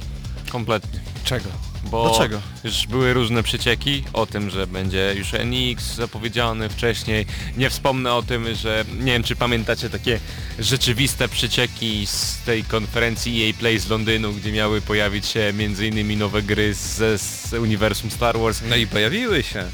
[0.50, 1.09] Kompletnie.
[1.24, 1.48] Czego?
[1.84, 2.40] Bo Dlaczego?
[2.64, 7.26] już były różne przecieki o tym, że będzie już NX zapowiedziany wcześniej.
[7.56, 10.20] Nie wspomnę o tym, że nie wiem czy pamiętacie takie
[10.58, 16.18] rzeczywiste przecieki z tej konferencji EA Play z Londynu, gdzie miały pojawić się m.in.
[16.18, 18.62] nowe gry ze z uniwersum Star Wars.
[18.68, 19.64] No i pojawiły się.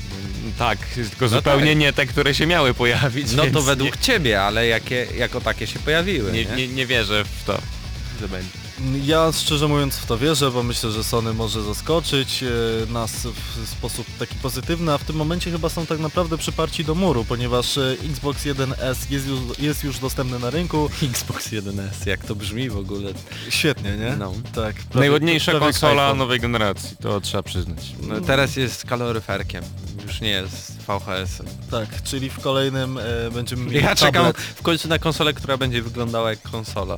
[0.58, 1.78] Tak, tylko zupełnie tak.
[1.78, 3.32] nie te, które się miały pojawić.
[3.32, 6.50] No to według ciebie, ale jakie, jako takie się pojawiły, nie, nie?
[6.50, 7.58] nie, nie, nie wierzę w to,
[8.20, 8.65] że będzie.
[9.04, 13.12] Ja szczerze mówiąc w to wierzę, bo myślę, że Sony może zaskoczyć e, nas
[13.56, 17.24] w sposób taki pozytywny, a w tym momencie chyba są tak naprawdę przyparci do muru,
[17.24, 20.90] ponieważ e, Xbox One S jest już, jest już dostępny na rynku.
[21.02, 23.10] Xbox 1S, jak to brzmi w ogóle.
[23.48, 24.16] Świetnie, nie?
[24.16, 24.32] No.
[24.54, 24.74] Tak.
[24.76, 26.18] prawie- Najładniejsza prawie konsola iPhone.
[26.18, 27.92] nowej generacji, to trzeba przyznać.
[28.02, 29.64] No, teraz jest kaloryferkiem,
[30.06, 31.46] już nie jest VHS-em.
[31.70, 33.02] Tak, czyli w kolejnym e,
[33.34, 34.36] będziemy mieli Ja czekam tablet.
[34.46, 36.96] w końcu na konsolę, która będzie wyglądała jak konsola.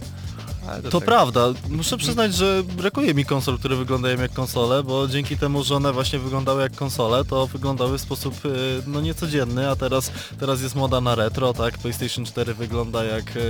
[0.91, 5.37] To tak- prawda, muszę przyznać, że brakuje mi konsol, które wyglądają jak konsole, bo dzięki
[5.37, 8.49] temu, że one właśnie wyglądały jak konsole, to wyglądały w sposób e,
[8.87, 11.79] no niecodzienny, a teraz, teraz jest moda na retro, tak?
[11.79, 13.41] PlayStation 4 wygląda jak e,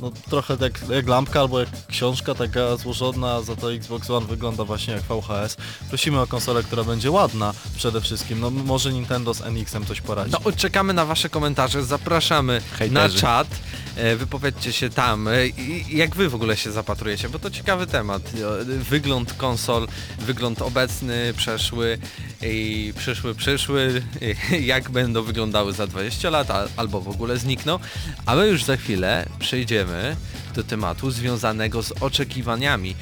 [0.00, 4.26] no trochę jak, jak lampka albo jak książka taka złożona, a za to Xbox One
[4.26, 5.56] wygląda właśnie jak VHS.
[5.88, 10.32] Prosimy o konsolę, która będzie ładna przede wszystkim, no może Nintendo z NX-em coś poradzi.
[10.44, 13.14] No czekamy na wasze komentarze, zapraszamy Hejterzy.
[13.14, 13.48] na czat,
[13.96, 17.86] e, wypowiedzcie się tam, e, i jak wy w ogóle się zapatrujecie, bo to ciekawy
[17.86, 18.22] temat.
[18.22, 21.98] E, Wygląd konsol, wygląd obecny, przeszły
[22.42, 24.02] i przyszły, przyszły,
[24.60, 27.78] jak będą wyglądały za 20 lat, albo w ogóle znikną,
[28.26, 30.16] a my już za chwilę przejdziemy
[30.54, 32.96] do tematu związanego z oczekiwaniami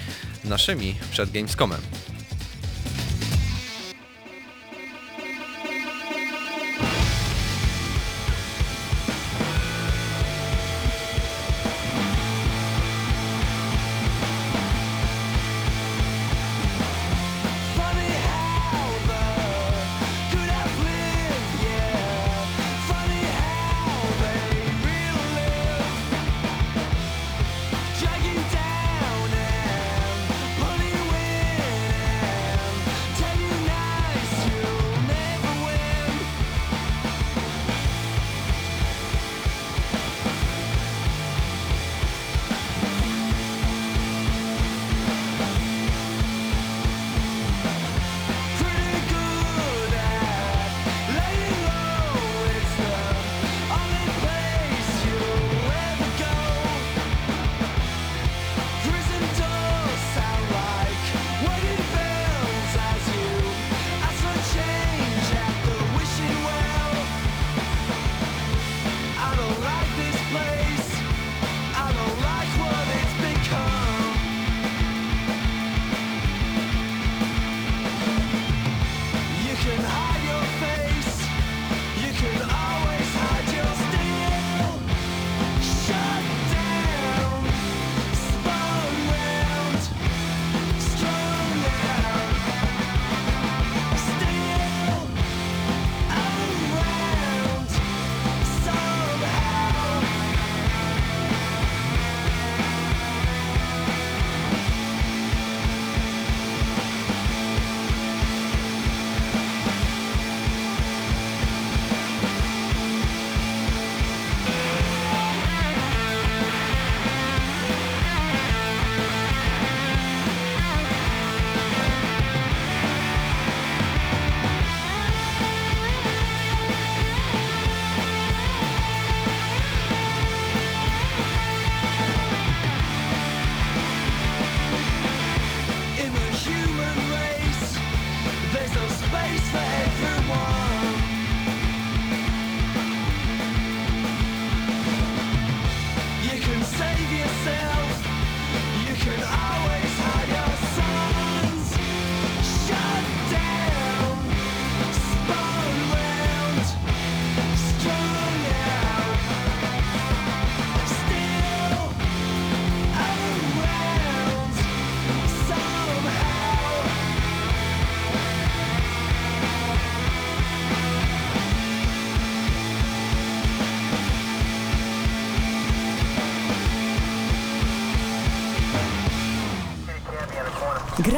[0.45, 1.81] naszymi przed Gamescomem.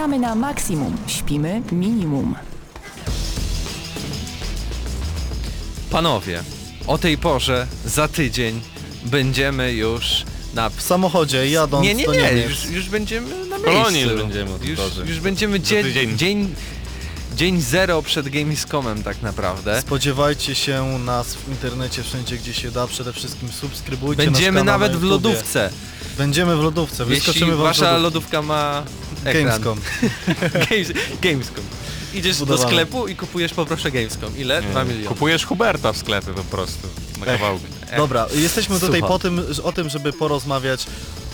[0.03, 2.35] Gramy na maksimum, śpimy minimum.
[5.91, 6.43] Panowie,
[6.87, 8.61] o tej porze za tydzień
[9.05, 10.71] będziemy już na...
[10.71, 12.49] W samochodzie jadąc Nie, nie, do nie, Niemiec.
[12.51, 13.99] już, już będziemy na miejscu.
[14.01, 16.19] już będziemy już, już będziemy Za dzień, tydzień.
[16.19, 16.55] dzień,
[17.37, 19.81] dzień zero przed Gamescomem tak naprawdę.
[19.81, 24.75] Spodziewajcie się nas w internecie wszędzie gdzie się da, przede wszystkim subskrybujcie Będziemy nasz kanał
[24.81, 25.29] nawet na w YouTubie.
[25.29, 25.71] lodówce.
[26.19, 28.83] Będziemy w lodówce, Jeśli wyskoczymy wam wasza lodówka ma
[29.25, 29.45] ekran.
[29.45, 29.81] Gamescom.
[30.71, 31.65] Games, Gamescom.
[32.15, 34.37] Idziesz do sklepu i kupujesz poproszę Gamescom.
[34.39, 34.63] Ile?
[34.63, 35.07] 2 miliony.
[35.07, 36.89] Kupujesz Huberta w sklepie po prostu,
[37.21, 37.41] na Ech.
[37.41, 37.65] kawałki.
[37.97, 39.09] Dobra, jesteśmy tutaj Słucham.
[39.09, 40.87] po tym, o tym, żeby porozmawiać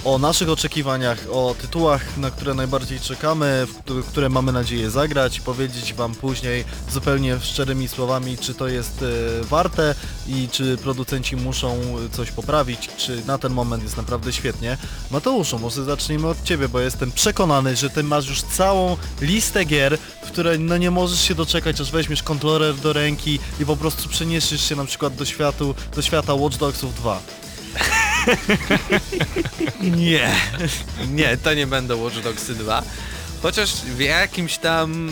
[0.04, 3.66] o naszych oczekiwaniach, o tytułach, na które najbardziej czekamy,
[4.08, 9.44] które mamy nadzieję zagrać i powiedzieć wam później zupełnie szczerymi słowami, czy to jest e,
[9.44, 9.94] warte
[10.26, 11.80] i czy producenci muszą
[12.12, 14.76] coś poprawić, czy na ten moment jest naprawdę świetnie.
[15.10, 19.98] Mateuszu, może zacznijmy od ciebie, bo jestem przekonany, że ty masz już całą listę gier,
[20.22, 24.08] w które no nie możesz się doczekać, aż weźmiesz kontroler do ręki i po prostu
[24.08, 27.20] przeniesiesz się na przykład do, światu, do świata Watch Dogsów 2.
[29.80, 30.30] Nie,
[31.08, 32.82] nie, to nie będą Watch Dogsy 2.
[33.42, 35.10] Chociaż w jakimś tam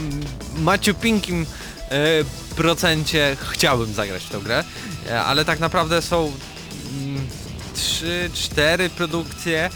[0.56, 1.46] maciupinkim
[1.90, 1.96] e,
[2.56, 4.64] procencie chciałbym zagrać w tę grę,
[5.08, 6.32] e, ale tak naprawdę są
[6.92, 7.26] mm,
[7.74, 9.70] trzy, cztery produkcje,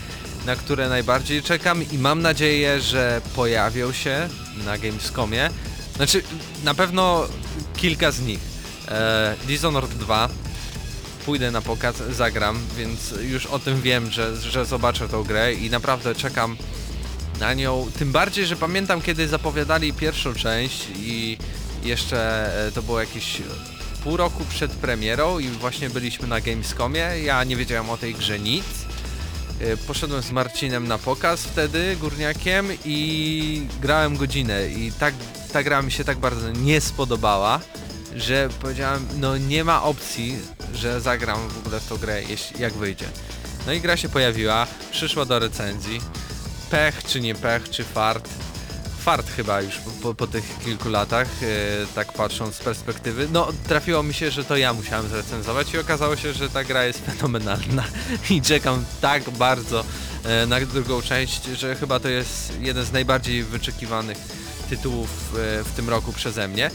[0.47, 4.29] na które najbardziej czekam i mam nadzieję, że pojawią się
[4.65, 5.51] na Gamescomie.
[5.97, 6.23] Znaczy,
[6.65, 7.27] na pewno
[7.77, 8.41] kilka z nich.
[8.89, 10.29] E, Dishonored 2,
[11.27, 15.71] pójdę na pokaz, zagram, więc już o tym wiem, że, że zobaczę tą grę i
[15.71, 16.57] naprawdę czekam
[17.41, 17.87] na nią.
[17.99, 21.39] Tym bardziej, że pamiętam kiedy zapowiadali pierwszą część i
[21.83, 23.43] jeszcze e, to było jakieś
[24.05, 27.09] pół roku przed premierą i właśnie byliśmy na Gamescomie.
[27.25, 28.65] Ja nie wiedziałem o tej grze nic.
[29.61, 35.15] E, Poszedłem z Marcinem na pokaz wtedy, górniakiem i grałem godzinę i tak,
[35.53, 37.61] ta gra mi się tak bardzo nie spodobała,
[38.17, 40.39] że powiedziałem, no nie ma opcji,
[40.75, 43.07] że zagram w ogóle w tą grę, jeśli, jak wyjdzie.
[43.67, 46.01] No i gra się pojawiła, przyszła do recenzji.
[46.71, 48.29] Pech czy nie pech, czy fart.
[48.99, 51.47] Fart chyba już po, po, tych kilku latach, e,
[51.95, 53.29] tak patrząc z perspektywy.
[53.33, 56.85] No, trafiło mi się, że to ja musiałem zrecenzować i okazało się, że ta gra
[56.85, 57.85] jest fenomenalna
[58.31, 59.85] i czekam tak bardzo
[60.25, 64.19] e, na drugą część, że chyba to jest jeden z najbardziej wyczekiwanych
[64.71, 66.71] tytułów e, w tym roku przeze mnie.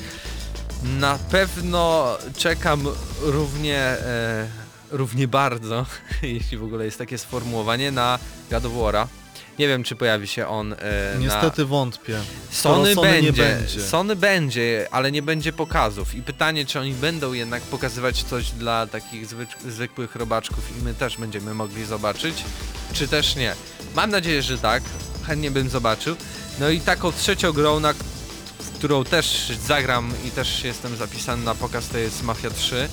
[0.85, 2.87] Na pewno czekam
[3.21, 4.47] równie, e,
[4.91, 5.85] równie bardzo,
[6.21, 8.19] jeśli w ogóle jest takie sformułowanie, na
[8.51, 9.07] God of War'a.
[9.59, 10.77] Nie wiem, czy pojawi się on e,
[11.13, 11.19] na...
[11.19, 12.19] Niestety wątpię.
[12.51, 13.81] Sony, Sony będzie, będzie.
[13.81, 16.15] Sony będzie, ale nie będzie pokazów.
[16.15, 20.93] I pytanie, czy oni będą jednak pokazywać coś dla takich zwyk- zwykłych robaczków i my
[20.93, 22.43] też będziemy mogli zobaczyć,
[22.93, 23.55] czy też nie.
[23.95, 24.83] Mam nadzieję, że tak.
[25.27, 26.15] Chętnie bym zobaczył.
[26.59, 27.93] No i taką trzecią grą, na
[28.85, 32.89] którą też zagram i też jestem zapisany na pokaz, to jest Mafia 3.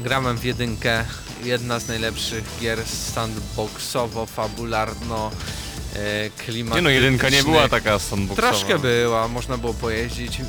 [0.00, 1.04] Grałem w jedynkę,
[1.44, 2.78] jedna z najlepszych gier
[3.14, 5.30] sandboxowo-fabularno
[5.94, 6.74] e, klimatycznych.
[6.74, 8.48] Nie no, jedynka nie była taka sandboxowa.
[8.48, 10.40] Troszkę była, można było pojeździć,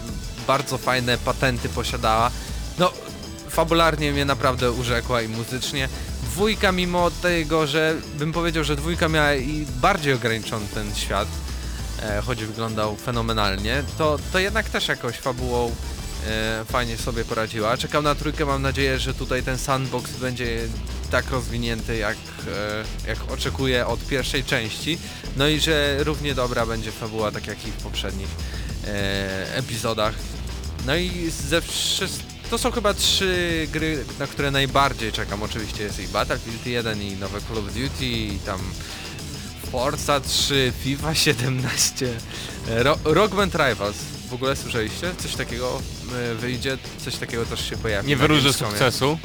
[0.48, 2.32] bardzo fajne patenty posiadała.
[2.80, 2.92] No,
[3.50, 5.90] fabularnie mnie naprawdę urzekła i muzycznie.
[6.24, 11.28] Dwójka mimo tego, że bym powiedział, że dwójka miała i bardziej ograniczony ten świat,
[12.26, 15.72] choć wyglądał fenomenalnie, to, to jednak też jakoś fabułą
[16.28, 17.78] e, fajnie sobie poradziła.
[17.78, 20.68] Czekam na trójkę, mam nadzieję, że tutaj ten sandbox będzie
[21.12, 22.18] tak rozwinięty, jak,
[23.06, 24.98] e, jak oczekuję od pierwszej części.
[25.38, 28.30] No i że równie dobra będzie fabuła, tak jak i w poprzednich
[28.88, 30.14] e, epizodach.
[30.86, 32.34] No i ze wszystkich...
[32.50, 35.44] To są chyba trzy gry, na które najbardziej czekam.
[35.44, 38.60] Oczywiście jest i Battlefield 1 i nowe Call of Duty i tam
[39.74, 42.08] Forza 3, FIFA 17,
[42.70, 43.96] e, Ro Rock Band Rivals.
[44.30, 45.12] W ogóle słyszeliście?
[45.18, 45.82] Coś takiego
[46.32, 48.08] e, wyjdzie, coś takiego też się pojawi.
[48.08, 48.72] Nie Gamescomie.
[48.72, 49.18] sukcesu.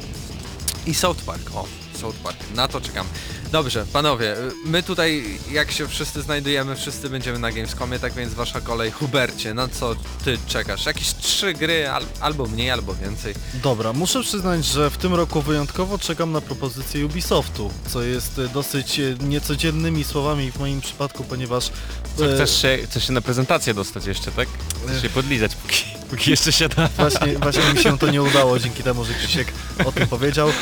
[0.85, 1.65] I South Park, o,
[2.01, 3.07] South Park, na to czekam.
[3.51, 8.33] Dobrze, panowie, y, my tutaj jak się wszyscy znajdujemy, wszyscy będziemy na Gamescomie, tak więc
[8.33, 8.91] wasza kolej.
[8.91, 9.95] Hubercie, na co
[10.25, 10.85] ty czekasz?
[10.85, 13.33] Jakieś trzy gry, al albo mniej, albo więcej.
[13.53, 18.47] Dobra, muszę przyznać, że w tym roku wyjątkowo czekam na propozycję Ubisoftu, co jest e,
[18.47, 21.71] dosyć e, niecodziennymi słowami w moim przypadku, ponieważ...
[22.17, 24.47] Co, chcesz, się, chcesz się na prezentację dostać jeszcze, tak?
[24.87, 25.98] Chcesz się podlizać póki.
[26.09, 26.89] Póki jeszcze się da.
[26.97, 29.53] Właśnie, właśnie mi się to nie udało dzięki temu, że Krzysiek
[29.85, 30.49] o tym powiedział.
[30.49, 30.53] E,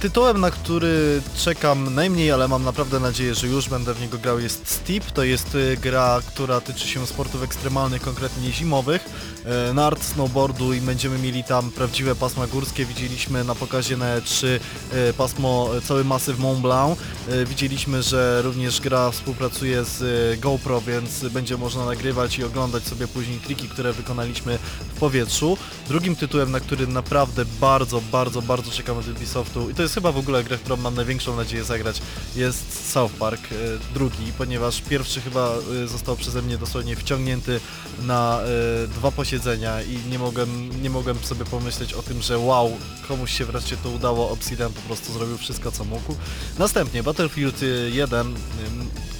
[0.00, 4.40] tytułem, na który czekam najmniej, ale mam naprawdę nadzieję, że już będę w niego grał
[4.40, 5.04] jest Steep.
[5.04, 9.04] To jest e, gra, która tyczy się sportów ekstremalnych, konkretnie zimowych,
[9.44, 12.84] e, nart, snowboardu i będziemy mieli tam prawdziwe pasma górskie.
[12.86, 14.46] Widzieliśmy na pokazie na E3
[14.92, 16.98] e, pasmo, e, cały masyw Mont Blanc.
[17.28, 22.84] E, Widzieliśmy, że również gra współpracuje z e, GoPro, więc będzie można nagrywać i oglądać
[22.84, 24.58] sobie później triki, które wykonaliśmy
[24.94, 25.56] w powietrzu.
[25.88, 30.12] Drugim tytułem, na który naprawdę bardzo, bardzo, bardzo czekam od Ubisoftu i to jest chyba
[30.12, 32.02] w ogóle gra, którą mam największą nadzieję zagrać,
[32.36, 33.56] jest South Park e,
[33.94, 35.52] drugi, ponieważ pierwszy chyba
[35.84, 37.60] e, został przeze mnie dosłownie wciągnięty
[38.02, 42.76] na e, dwa posiedzenia i nie mogłem, nie mogłem sobie pomyśleć o tym, że wow,
[43.08, 46.16] komuś się wreszcie to udało, Obsidian po prostu zrobił wszystko co mógł.
[46.58, 48.36] Następnie Battlefield e, 1 ym,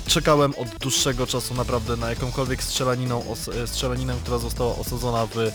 [0.06, 5.38] czekałem od dłuższego czasu naprawdę na jakąkolwiek strzelaniną, os- e, strzelaninę, która została osadzona w
[5.38, 5.50] e,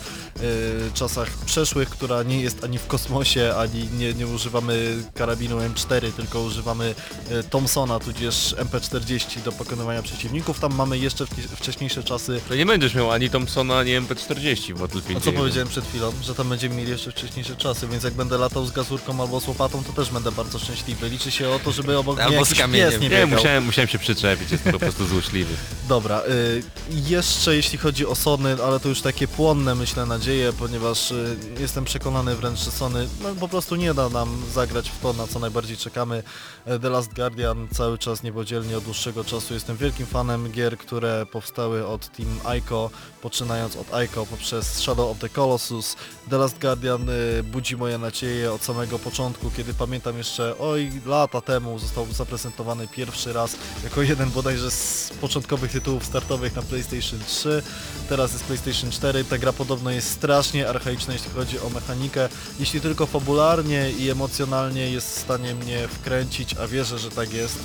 [0.93, 6.39] czasach przeszłych, która nie jest ani w kosmosie, ani nie, nie używamy karabinu M4, tylko
[6.41, 6.95] używamy
[7.31, 10.59] e, Thompsona, tudzież MP40 do pokonywania przeciwników.
[10.59, 11.25] Tam mamy jeszcze
[11.55, 12.41] wcześniejsze czasy.
[12.49, 15.23] To nie będziesz miał ani Thompsona, ani MP40 w A Battlefield.
[15.23, 16.13] co powiedziałem przed chwilą?
[16.23, 19.47] Że tam będziemy mieli jeszcze wcześniejsze czasy, więc jak będę latał z gazurką albo z
[19.47, 21.09] łopatą, to też będę bardzo szczęśliwy.
[21.09, 23.27] Liczy się o to, żeby obok Albo mnie z jakiś pies nie Nie, biegał.
[23.27, 25.53] musiałem, musiałem się przyczepić, jestem po prostu złośliwy.
[25.87, 31.11] Dobra, y, jeszcze jeśli chodzi o Sony, ale to już takie płonne myślę nadzieje, ponieważ
[31.11, 35.13] y, jestem przekonany wręcz, że Sony no, po prostu nie da nam zagrać w to,
[35.13, 36.23] na co najbardziej czekamy.
[36.65, 41.25] E, The Last Guardian cały czas niepodzielnie od dłuższego czasu jestem wielkim fanem gier, które
[41.25, 42.89] powstały od Team Ico,
[43.21, 45.95] poczynając od Ico poprzez Shadow of the Colossus.
[46.29, 51.41] The Last Guardian y, budzi moje nadzieje od samego początku, kiedy pamiętam jeszcze, oj, lata
[51.41, 57.63] temu został zaprezentowany pierwszy raz jako jeden bodajże z początkowych tytułów startowych na PlayStation 3.
[58.09, 59.23] Teraz jest PlayStation 4.
[59.23, 62.29] Ta gra podobno jest strasznie archaiczna, jeśli chodzi o mechanikę.
[62.59, 67.59] Jeśli tylko fabularnie i emocjonalnie jest w stanie mnie wkręcić, a wierzę, że tak jest,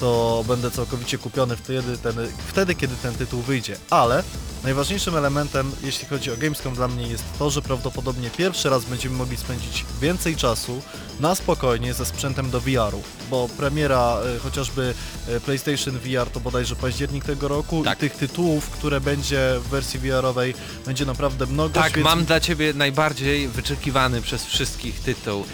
[0.00, 2.14] to będę całkowicie kupiony wtedy, ten,
[2.46, 3.76] wtedy kiedy ten tytuł wyjdzie.
[3.90, 4.22] Ale
[4.64, 9.16] najważniejszym elementem, jeśli chodzi o Gamescom dla mnie jest to, że prawdopodobnie pierwszy raz będziemy
[9.16, 10.82] mogli spędzić więcej czasu
[11.20, 14.94] na spokojnie ze sprzętem do VR-u, bo premiera y, chociażby
[15.28, 17.98] y, PlayStation VR to bodajże październik tego roku Tak.
[17.98, 20.54] i tych tytułów, które będzie w wersji VR-owej
[20.86, 21.80] będzie naprawdę mnogo.
[21.80, 25.44] Tak, mam dla Ciebie najbardziej wyczekiwany przez wszystkich tytuł.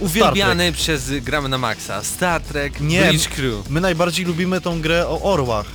[0.00, 2.04] Uwielbiany przez Gramy na Maxa.
[2.04, 3.08] Star Trek Nie.
[3.08, 3.70] Bridge Crew.
[3.70, 5.66] My najbardziej lubimy tą grę o orłach,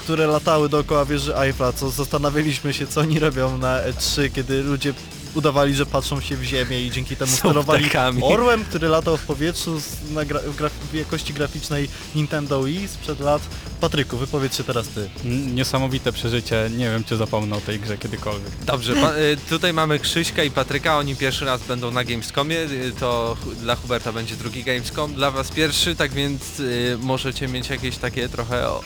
[0.00, 4.94] które latały dookoła wieży Eiffla, co zastanawialiśmy się, co oni robią na E3, kiedy ludzie
[5.36, 8.22] udawali, że patrzą się w ziemię i dzięki temu Są sterowali ptakami.
[8.22, 12.88] orłem, który latał w powietrzu z, na gra, w, graf, w jakości graficznej Nintendo Wii
[12.88, 13.42] sprzed lat.
[13.80, 15.10] Patryku, wypowiedz się teraz ty.
[15.24, 18.50] N- Niesamowite przeżycie, nie wiem czy zapomnę o tej grze kiedykolwiek.
[18.66, 22.92] Dobrze, pa, y, tutaj mamy Krzyśka i Patryka, oni pierwszy raz będą na Gamescomie, y,
[23.00, 27.68] to hu- dla Huberta będzie drugi Gamescom, dla was pierwszy, tak więc y, możecie mieć
[27.68, 28.80] jakieś takie trochę o,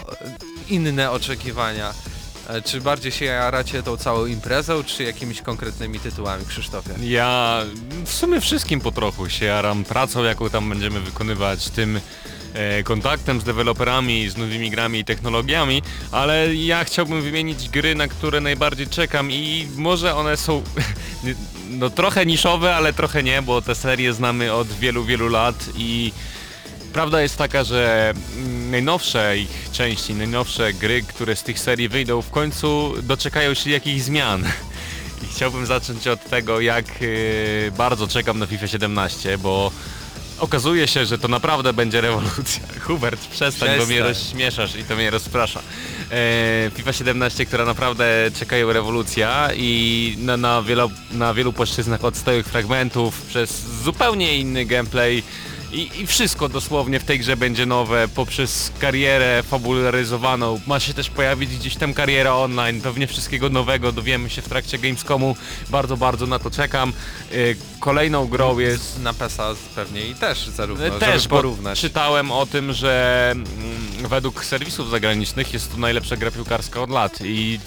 [0.68, 1.94] inne oczekiwania.
[2.54, 6.90] E, Czy bardziej się jaracie tą całą imprezą, czy jakimiś konkretnymi tytułami, Krzysztofie?
[7.02, 7.62] Ja
[8.04, 12.00] w sumie wszystkim po trochu się jaram pracą, jaką tam będziemy wykonywać, tym
[12.54, 15.82] e, kontaktem z deweloperami, z nowymi grami i technologiami,
[16.12, 20.62] ale ja chciałbym wymienić gry, na które najbardziej czekam i może one są
[21.70, 26.12] no trochę niszowe, ale trochę nie, bo te serie znamy od wielu, wielu lat i
[26.92, 28.14] Prawda jest taka, że
[28.70, 34.00] najnowsze ich części, najnowsze gry, które z tych serii wyjdą, w końcu doczekają się jakichś
[34.00, 34.44] zmian.
[35.24, 39.72] I chciałbym zacząć od tego, jak yy, bardzo czekam na FIFA 17, bo
[40.38, 42.62] okazuje się, że to naprawdę będzie rewolucja.
[42.86, 44.08] Hubert, przestań, bo mnie Przestań.
[44.08, 45.62] rozśmieszasz i to mnie rozprasza.
[46.10, 52.16] E, FIFA 17, która naprawdę czekają rewolucja i na, na, wielu, na wielu płaszczyznach od
[52.16, 55.22] stałych fragmentów przez zupełnie inny gameplay
[55.72, 60.60] i, I wszystko dosłownie w tej grze będzie nowe, poprzez karierę fabularyzowaną.
[60.66, 64.78] Ma się też pojawić gdzieś tam kariera online, pewnie wszystkiego nowego dowiemy się w trakcie
[64.78, 65.36] Gamescomu.
[65.68, 66.92] Bardzo, bardzo na to czekam.
[67.32, 68.98] Y, Kolejną grą jest...
[69.02, 71.80] Na PESA pewnie i też zarówno, E, Też, żeby bo porównać.
[71.80, 73.46] czytałem o tym, że mm,
[74.08, 77.60] według serwisów zagranicznych jest to najlepsza gra piłkarska od lat i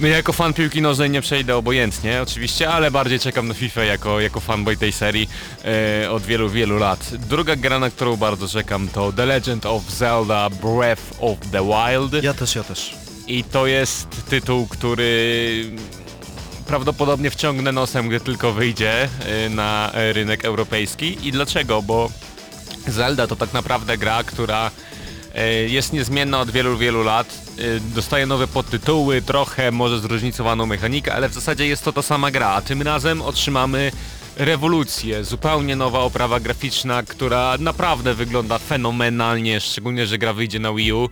[0.00, 3.84] no ja jako fan piłki nożnej nie przejdę obojętnie oczywiście, ale bardziej czekam na FIFA
[3.84, 5.28] jako, jako fanboy tej serii
[6.04, 7.10] e, od wielu, wielu lat.
[7.28, 12.24] Druga gra, na którą bardzo czekam to The Legend of Zelda Breath of the Wild
[12.24, 12.94] Ja też, ja też.
[13.26, 15.64] i to jest tytuł, który
[16.66, 19.08] prawdopodobnie wciągnę nosem, gdy tylko wyjdzie
[19.46, 21.28] y, na e, rynek europejski.
[21.28, 21.82] I dlaczego?
[21.82, 22.10] Bo
[22.86, 24.70] Zelda to tak naprawdę gra, która
[25.34, 27.45] e, jest niezmienna od wielu, wielu lat.
[27.58, 32.30] E, Dostaje nowe podtytuły, trochę może zróżnicowaną mechanikę, ale w zasadzie jest to ta sama
[32.30, 32.48] gra.
[32.48, 33.92] A tym razem otrzymamy
[34.36, 40.92] rewolucję, zupełnie nowa oprawa graficzna, która naprawdę wygląda fenomenalnie, szczególnie, że gra wyjdzie na Wii
[40.92, 41.04] U.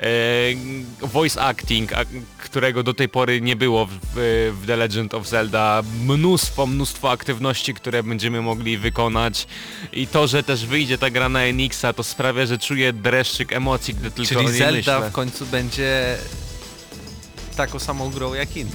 [0.00, 2.04] E, voice acting, a,
[2.38, 3.90] którego do tej pory nie było w,
[4.62, 5.82] w The Legend of Zelda.
[6.04, 9.46] Mnóstwo, mnóstwo aktywności, które będziemy mogli wykonać.
[9.92, 13.94] I to, że też wyjdzie ta gra na Enixa, to sprawia, że czuję dreszczyk emocji,
[13.94, 15.10] gdy tylko o Czyli niej Zelda myślę.
[15.10, 16.16] w końcu będzie
[17.56, 18.70] taką samą grą jak inne.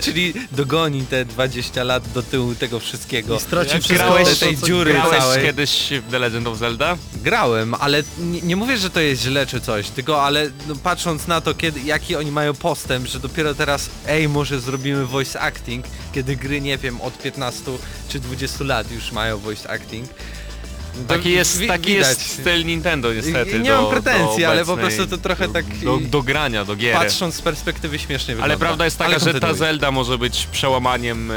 [0.00, 3.36] Czyli dogoni te 20 lat do tyłu tego wszystkiego.
[3.36, 5.44] I straci Jak wszystko, grałeś, tej dziury Grałeś całej.
[5.44, 6.96] kiedyś w The Legend of Zelda?
[7.22, 11.26] Grałem, ale nie, nie mówię, że to jest źle czy coś, tylko ale no, patrząc
[11.26, 15.84] na to, kiedy, jaki oni mają postęp, że dopiero teraz, ej, może zrobimy voice acting,
[16.12, 17.62] kiedy gry, nie wiem, od 15
[18.08, 20.08] czy 20 lat już mają voice acting.
[21.08, 22.08] Taki jest, taki widać.
[22.08, 23.58] jest styl Nintendo niestety.
[23.60, 26.64] Nie do, mam pretensji, do ale po prostu to trochę do, tak Do, do grania,
[26.64, 26.94] do gier.
[26.96, 28.44] Patrząc z perspektywy śmiesznie wygląda.
[28.44, 29.54] Ale prawda jest taka, Ale że ta.
[29.54, 31.34] Zelda może być przełamaniem e,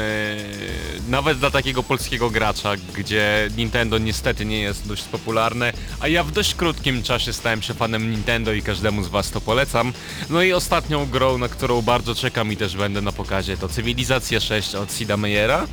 [1.08, 6.32] nawet dla takiego polskiego gracza, gdzie Nintendo niestety nie jest dość popularne, a ja w
[6.32, 9.92] dość krótkim czasie stałem się fanem Nintendo i każdemu z was to polecam.
[10.30, 14.40] No i ostatnią grą, na którą bardzo czekam i też będę na pokazie, to Cywilizacja
[14.40, 15.66] 6 od Sida Meiera.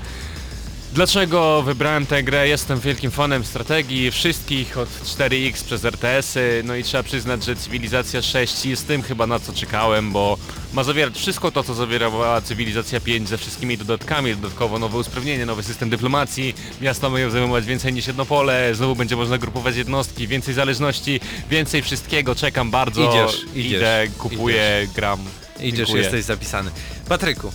[0.94, 2.48] Dlaczego wybrałem tę grę?
[2.48, 8.22] Jestem wielkim fanem strategii wszystkich od 4X przez RTS-y, no i trzeba przyznać, że Cywilizacja
[8.22, 10.38] 6 jest tym chyba na co czekałem, bo
[10.74, 15.64] ma zawierać wszystko to, co zawierała Cywilizacja 5 ze wszystkimi dodatkami, dodatkowo nowe usprawnienie, nowy
[15.64, 20.54] system dyplomacji, miasta mają zajmować więcej niż jedno pole, znowu będzie można grupować jednostki, więcej
[20.54, 21.20] zależności,
[21.50, 25.20] więcej wszystkiego, czekam bardzo, Idziesz, idziesz, idę, kupuję, gram.
[25.60, 26.04] Idziesz, Dziękuję.
[26.04, 26.72] jesteś zapisany.
[27.10, 27.52] Patryku,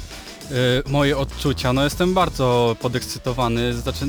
[0.86, 4.06] moje odczucia, no jestem bardzo podekscytowany, znaczy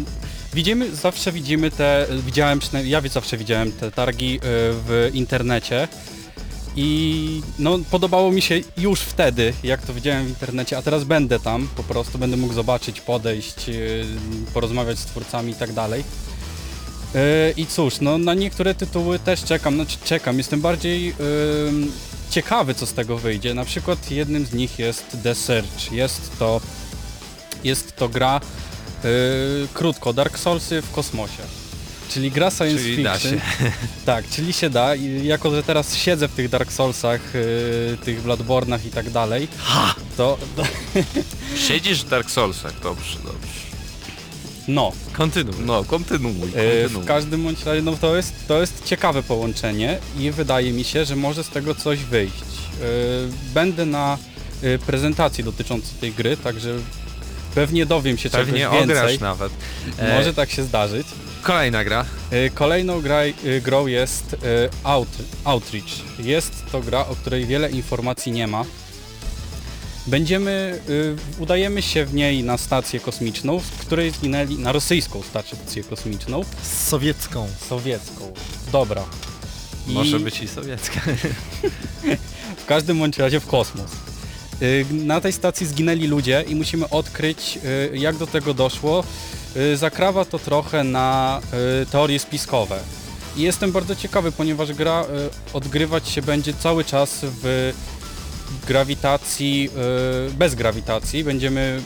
[0.53, 5.87] widzimy, zawsze widzimy te, widziałem ja zawsze widziałem te targi y, w internecie.
[6.77, 11.39] I no podobało mi się już wtedy, jak to widziałem w internecie, a teraz będę
[11.39, 14.05] tam, po prostu będę mógł zobaczyć, podejść, y,
[14.53, 16.03] porozmawiać z twórcami i tak dalej.
[17.57, 21.13] I cóż, no na niektóre tytuły też czekam, znaczy czekam, jestem bardziej
[22.29, 23.53] ciekawy co z tego wyjdzie.
[23.53, 25.91] Na przykład jednym z nich jest The Search.
[25.91, 26.61] Jest to,
[27.63, 28.41] jest to gra
[29.05, 31.43] y, krótko, Dark Soulsy w kosmosie.
[32.09, 33.39] Czyli gra science Czyli fiction.
[34.05, 34.95] Tak, czyli się da.
[34.95, 39.47] I jako, że teraz siedzę w tych Dark Soulsach, y, tych Bloodborne'ach i tak dalej,
[40.17, 40.37] to
[41.67, 43.54] Siedzisz w Dark Soulsach, dobrze, dobrze.
[44.67, 45.55] No, kontynuuj.
[45.65, 47.03] No, kontynuuj, E, kontynuuj.
[47.03, 51.05] W każdym bądź razie, no to jest, to jest ciekawe połączenie i wydaje mi się,
[51.05, 52.33] że może z tego coś wyjść.
[52.33, 52.85] E,
[53.53, 54.17] Będę na
[54.63, 56.69] e, prezentacji dotyczącej tej gry, także
[57.55, 58.97] pewnie dowiem się Pewnie czegoś więcej.
[58.97, 59.51] ograsz nawet.
[59.97, 61.07] E, Może tak się zdarzyć.
[61.41, 62.05] Kolejna gra.
[62.53, 63.19] Kolejną gra,
[63.61, 64.35] grą jest
[64.83, 65.07] Out,
[65.43, 66.19] Outreach.
[66.19, 68.65] Jest to gra, o której wiele informacji nie ma.
[70.07, 70.79] Będziemy,
[71.39, 76.43] e, udajemy się w niej na stację kosmiczną, z której zginęli, na rosyjską stację kosmiczną,
[76.63, 77.47] Z sowiecką.
[77.69, 78.33] sowiecką.
[78.71, 79.03] Dobra.
[79.87, 81.01] I Może być i sowiecka.
[82.63, 83.91] W każdym bądź razie w kosmos.
[84.61, 87.59] Y, Na tej stacji zginęli ludzie i musimy odkryć,
[87.93, 89.03] y, jak do tego doszło.
[89.57, 91.41] Y, Zakrawa to trochę na
[91.81, 92.79] y, teorie spiskowe.
[93.37, 95.07] I jestem bardzo ciekawy, ponieważ gra y,
[95.53, 97.73] odgrywać się będzie cały czas w
[98.67, 99.69] grawitacji,
[100.29, 101.23] y, bez grawitacji.
[101.23, 101.81] Będziemy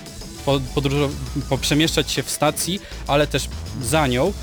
[1.50, 3.48] poprzemieszczać się w stacji, ale też
[3.82, 4.34] za nią.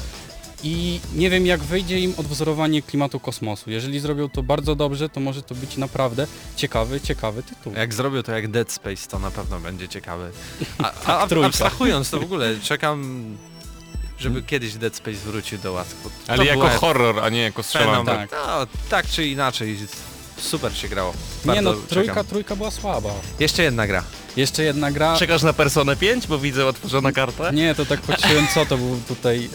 [0.62, 3.70] I nie wiem jak wyjdzie im odwzorowanie klimatu kosmosu.
[3.70, 7.72] Jeżeli zrobią to bardzo dobrze, to może to być naprawdę ciekawy, ciekawy tytuł.
[7.74, 10.30] Jak zrobią to jak Dead Space, to na pewno będzie ciekawe.
[10.78, 11.46] A, a, a trójka.
[11.46, 13.24] abstrahując to w ogóle, czekam,
[14.18, 15.96] żeby kiedyś Dead Space wrócił do łask.
[16.28, 18.16] Ale jako horror, a nie jako strzelanka.
[18.16, 18.30] Tak.
[18.32, 19.76] No, tak czy inaczej,
[20.38, 21.12] super się grało.
[21.44, 22.26] Nie Bardzo no, trójka, czekam.
[22.26, 23.10] trójka była słaba.
[23.40, 24.02] Jeszcze jedna gra.
[24.36, 25.16] Jeszcze jedna gra.
[25.18, 27.50] Czekasz na Personę 5, bo widzę otworzona karta?
[27.50, 29.40] Nie, to tak patrzyłem co to był tutaj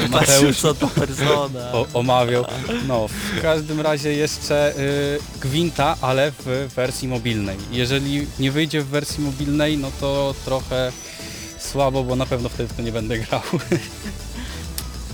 [0.00, 1.72] yy, Mateusz co to persona.
[1.72, 2.44] o, omawiał.
[2.88, 7.56] No, w każdym razie jeszcze y, Gwinta, ale w wersji mobilnej.
[7.70, 10.92] Jeżeli nie wyjdzie w wersji mobilnej, no to trochę
[11.58, 13.40] słabo, bo na pewno wtedy to nie będę grał.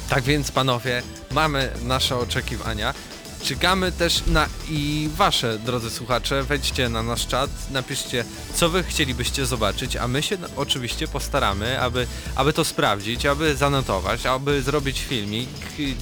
[0.08, 2.94] Tak więc panowie, mamy nasze oczekiwania.
[3.42, 8.24] Czekamy też na i wasze, drodzy słuchacze, wejdźcie na nasz czat, napiszcie,
[8.54, 14.26] co wy chcielibyście zobaczyć, a my się oczywiście postaramy, aby, aby to sprawdzić, aby zanotować,
[14.26, 15.48] aby zrobić filmik,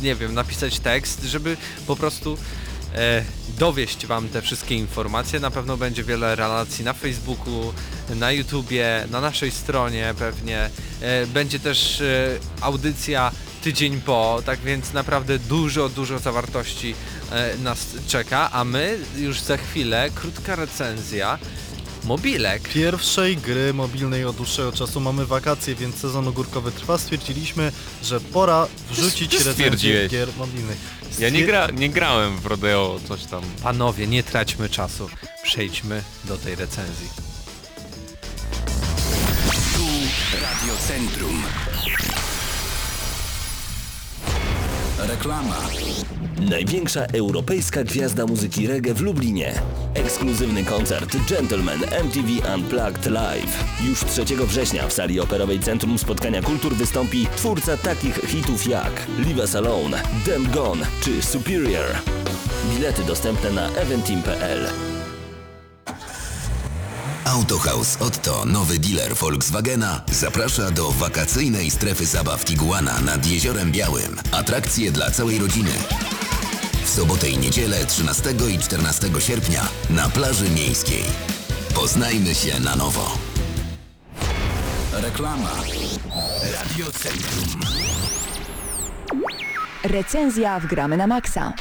[0.03, 1.57] nie wiem, napisać tekst, żeby
[1.87, 2.39] po prostu
[2.95, 3.25] e,
[3.59, 5.41] dowieść wam te wszystkie informacje.
[5.41, 7.73] Na pewno będzie wiele relacji na Facebooku,
[8.15, 10.71] na YouTubie, na naszej stronie pewnie.
[11.01, 13.33] E, będzie też e, audycja
[13.63, 16.95] tydzień po, tak więc naprawdę dużo, dużo zawartości
[17.59, 21.39] nas czeka, a my już za chwilę krótka recenzja
[22.05, 22.69] mobilek.
[22.69, 26.99] Pierwszej gry mobilnej od dłuższego czasu mamy wakacje, więc sezon ogórkowy trwa.
[26.99, 27.73] Stwierdziliśmy,
[28.03, 30.79] że pora wrzucić recenzję gier mobilnych.
[31.19, 33.43] Ja nie, Stwier- gra, nie grałem w Rodeo, coś tam.
[33.63, 35.11] Panowie, nie traćmy czasu,
[35.43, 37.09] przejdźmy do tej recenzji.
[40.43, 41.43] Radio Centrum.
[44.99, 45.57] Reklama.
[46.51, 49.55] Największa europejska gwiazda muzyki reggae w Lublinie.
[49.95, 53.65] Ekskluzywny koncert Gentleman MTV Unplugged Live.
[53.89, 59.39] Już 3 września w sali operowej Centrum Spotkania Kultur wystąpi twórca takich hitów jak Leave
[59.39, 61.87] Us Alone, Damn Gone czy Superior.
[62.75, 64.67] Bilety dostępne na eventim.pl.
[67.27, 74.21] Autohaus Otto, nowy dealer Volkswagena, zaprasza do wakacyjnej strefy zabaw Tiguana nad Jeziorem Białym.
[74.33, 75.71] Atrakcje dla całej rodziny.
[76.85, 81.05] W sobotę i niedzielę 13 i 14 sierpnia na plaży miejskiej.
[81.75, 83.19] Poznajmy się na nowo.
[84.93, 85.51] Reklama.
[86.53, 87.61] Radio Centrum.
[89.85, 91.53] Recenzja w Gramy na Maxa.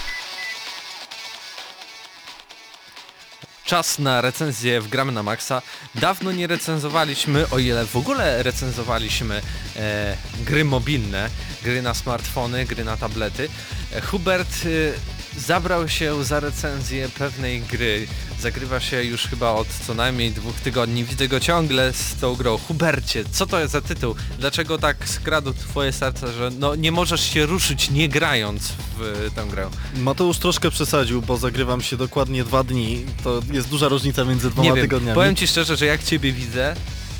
[3.65, 5.61] Czas na recenzję w Gramy na Maxa.
[5.95, 9.41] Dawno nie recenzowaliśmy, o ile w ogóle recenzowaliśmy
[9.75, 11.29] e, gry mobilne,
[11.63, 13.49] gry na smartfony, gry na tablety.
[13.91, 18.07] E, Hubert e, zabrał się za recenzję pewnej gry.
[18.45, 21.03] Zagrywa się już chyba od co najmniej dwóch tygodni.
[21.03, 22.57] Widzę go ciągle z tą grą.
[22.57, 24.15] Hubercie, co to jest za tytuł?
[24.39, 29.45] Dlaczego tak skradł twoje serce, że no nie możesz się ruszyć nie grając w tę
[29.51, 29.69] grę?
[29.97, 33.05] Mateusz troszkę przesadził, bo zagrywam się dokładnie dwa dni.
[33.23, 35.15] To jest duża różnica między dwoma Nie wiem, tygodniami.
[35.15, 36.75] powiem ci szczerze, że jak ciebie widzę,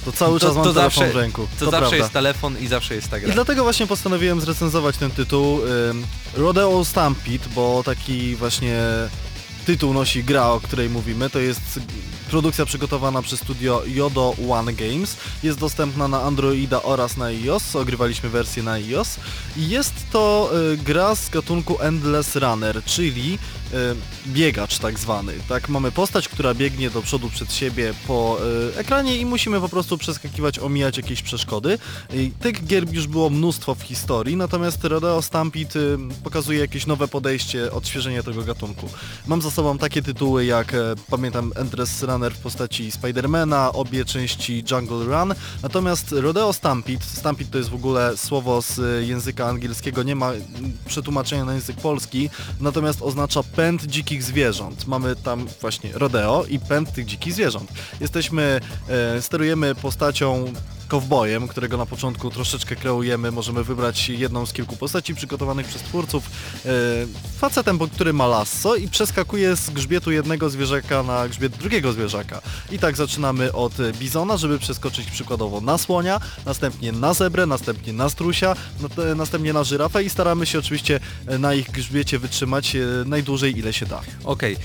[0.05, 1.47] to cały to- czas mam to telefon zawsze- w ręku.
[1.59, 1.97] to, To, zawsze prawda.
[1.97, 3.33] jest telefon i zawsze jest ta I gra.
[3.33, 5.59] dlatego właśnie postanowiłem zrecenzować ten tytuł
[6.33, 8.79] Rodeo Stampede, bo taki właśnie
[9.65, 11.29] tytuł nosi gra, o której mówimy.
[11.29, 11.79] To jest
[12.29, 15.17] produkcja przygotowana przez studio Yodo One Games.
[15.43, 17.75] Jest dostępna na Androida oraz na iOS.
[17.75, 19.17] Ogrywaliśmy wersję na iOS.
[19.57, 23.77] Jest to y, gra z gatunku Endless Runner, czyli y,
[24.27, 25.33] biegacz tak zwany.
[25.49, 28.37] Tak, mamy postać, która biegnie do przodu przed siebie po
[28.75, 31.77] y, ekranie i musimy po prostu przeskakiwać, omijać jakieś przeszkody.
[32.13, 35.79] I tych gier już było mnóstwo w historii, natomiast Rodeo Stampede
[36.23, 38.89] pokazuje jakieś nowe podejście, odświeżenie tego gatunku.
[39.27, 44.63] Mam za sobą takie tytuły jak, e, pamiętam, Endless Runner w postaci Spidermana, obie części
[44.71, 45.33] Jungle Run,
[45.63, 50.31] natomiast Rodeo Stampede, Stampede to jest w ogóle słowo z e, języka angielskiego, nie ma
[50.87, 52.29] przetłumaczenia na język polski,
[52.59, 54.87] natomiast oznacza pęd dzikich zwierząt.
[54.87, 57.71] Mamy tam właśnie rodeo i pęd tych dzikich zwierząt.
[58.01, 60.53] Jesteśmy, e, sterujemy postacią
[60.87, 66.29] kowbojem, którego na początku troszeczkę kreujemy, możemy wybrać jedną z kilku postaci przygotowanych przez twórców,
[66.65, 66.69] e,
[67.39, 72.41] facetem, który ma lasso i przeskakuje z grzbietu jednego zwierzaka na grzbiet drugiego zwierzaka.
[72.71, 78.09] I tak zaczynamy od bizona, żeby przeskoczyć przykładowo na słonia, następnie na zebrę, następnie na
[78.09, 82.77] strusia, nat- e, następnie na żyrafę i staramy się oczywiście e, na ich grzbiecie wytrzymać
[83.05, 84.01] najdłużej ile się da.
[84.23, 84.57] Okej, e,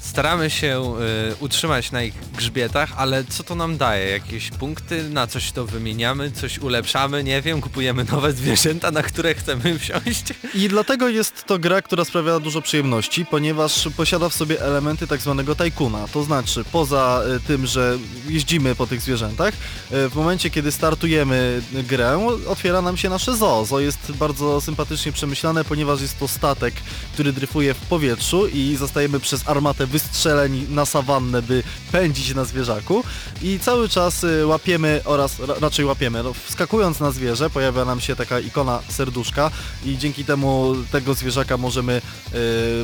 [0.00, 0.94] staramy się
[1.30, 4.10] e, utrzymać na ich grzbietach, ale co to nam daje?
[4.10, 5.08] Jakieś punkty?
[5.08, 6.30] Na coś to wymieniamy?
[6.30, 7.24] Coś ulepszamy?
[7.24, 10.24] Nie wiem, kupujemy nowe zwierzęta, na które chcemy wsiąść?
[10.54, 15.20] I dlatego jest to gra, która sprawia dużo przyjemności, ponieważ posiada w sobie elementy tak
[15.20, 16.08] zwanego tajkuna.
[16.08, 19.54] To znaczy, poza e, tym, że jeździmy po tych zwierzętach,
[19.90, 23.64] e, w momencie, kiedy startujemy grę, otwiera nam się nasze zoo.
[23.64, 26.74] Zoo jest bardzo sympatycznie przemyślane, ponieważ jest to statek,
[27.12, 31.62] który dryfuje w powietrzu i zostajemy przez armatę wystrzeleni na sawannę, by
[31.92, 33.04] pędzić na zwierzaku.
[33.42, 36.22] I cały czas e, łapiemy oraz ra, raczej łapiemy.
[36.22, 39.50] No, wskakując na zwierzę pojawia nam się taka ikona serduszka
[39.84, 42.00] i dzięki temu tego zwierzaka możemy e,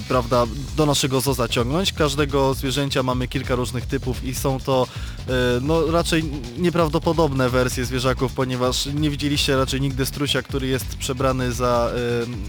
[0.09, 1.93] prawda, do naszego zoo zaciągnąć.
[1.93, 4.87] Każdego zwierzęcia mamy kilka różnych typów i są to
[5.29, 5.33] e,
[5.63, 6.25] no, raczej
[6.59, 11.91] nieprawdopodobne wersje zwierzaków, ponieważ nie widzieliście raczej nigdy strusia, który jest przebrany za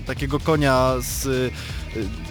[0.03, 1.53] e, takiego konia z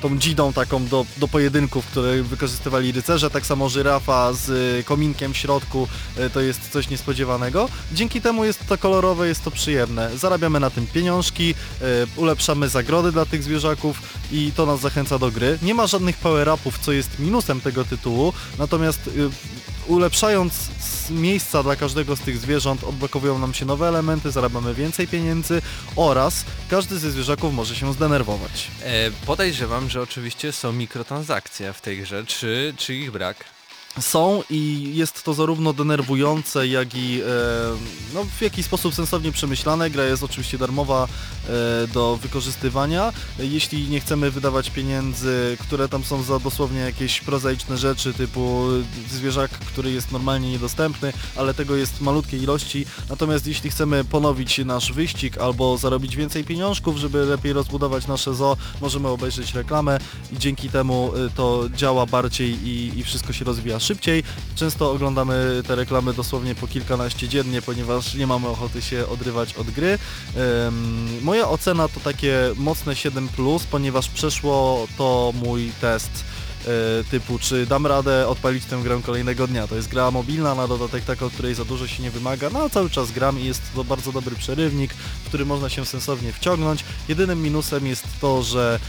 [0.03, 4.51] tą dzidą taką do, do pojedynków, które wykorzystywali rycerze, tak samo żyrafa z
[4.81, 7.69] e, kominkiem w środku, e, to jest coś niespodziewanego.
[7.93, 10.17] Dzięki temu jest to kolorowe, jest to przyjemne.
[10.17, 11.55] Zarabiamy na tym pieniążki,
[12.17, 14.03] ulepszamy zagrody dla tych zwierzaków
[14.33, 15.59] i to nas zachęca do gry.
[15.62, 19.11] Nie ma żadnych power-upów, co jest minusem tego tytułu, natomiast y,
[19.89, 20.70] ulepszając
[21.11, 25.62] miejsca dla każdego z tych zwierząt odblokowują nam się nowe elementy, zarabiamy więcej pieniędzy
[25.97, 28.70] oraz każdy ze zwierzaków może się zdenerwować.
[28.82, 33.56] E, podejrzewam, że oczywiście są mikrotransakcje w tej grze, czy, czy ich brak?
[34.01, 37.24] Są i jest to zarówno denerwujące, jak i e,
[38.14, 39.90] no, w jakiś sposób sensownie przemyślane.
[39.90, 41.09] Gra jest oczywiście darmowa
[41.49, 43.12] e, do wykorzystywania.
[43.38, 48.66] Jeśli nie chcemy wydawać pieniędzy, które tam są za dosłownie jakieś prozaiczne rzeczy, typu
[49.11, 52.86] zwierzak, który jest normalnie niedostępny, ale tego jest malutkie ilości.
[53.09, 58.57] Natomiast jeśli chcemy ponowić nasz wyścig albo zarobić więcej pieniążków, żeby lepiej rozbudować nasze zoo,
[58.80, 59.99] możemy obejrzeć reklamę
[60.32, 64.22] i dzięki temu y, to działa bardziej i, i wszystko się rozwija szybciej.
[64.55, 69.70] Często oglądamy te reklamy dosłownie po kilkanaście dziennie, ponieważ nie mamy ochoty się odrywać od
[69.70, 69.99] gry.
[70.66, 76.24] Ym, moja ocena to takie mocne 7+, ponieważ przeszło to mój test
[77.11, 79.67] typu czy dam radę odpalić tę grę kolejnego dnia.
[79.67, 82.62] To jest gra mobilna, na dodatek taka, od której za dużo się nie wymaga, no
[82.62, 84.95] a cały czas gram i jest to bardzo dobry przerywnik,
[85.25, 86.85] w który można się sensownie wciągnąć.
[87.09, 88.81] Jedynym minusem jest to, że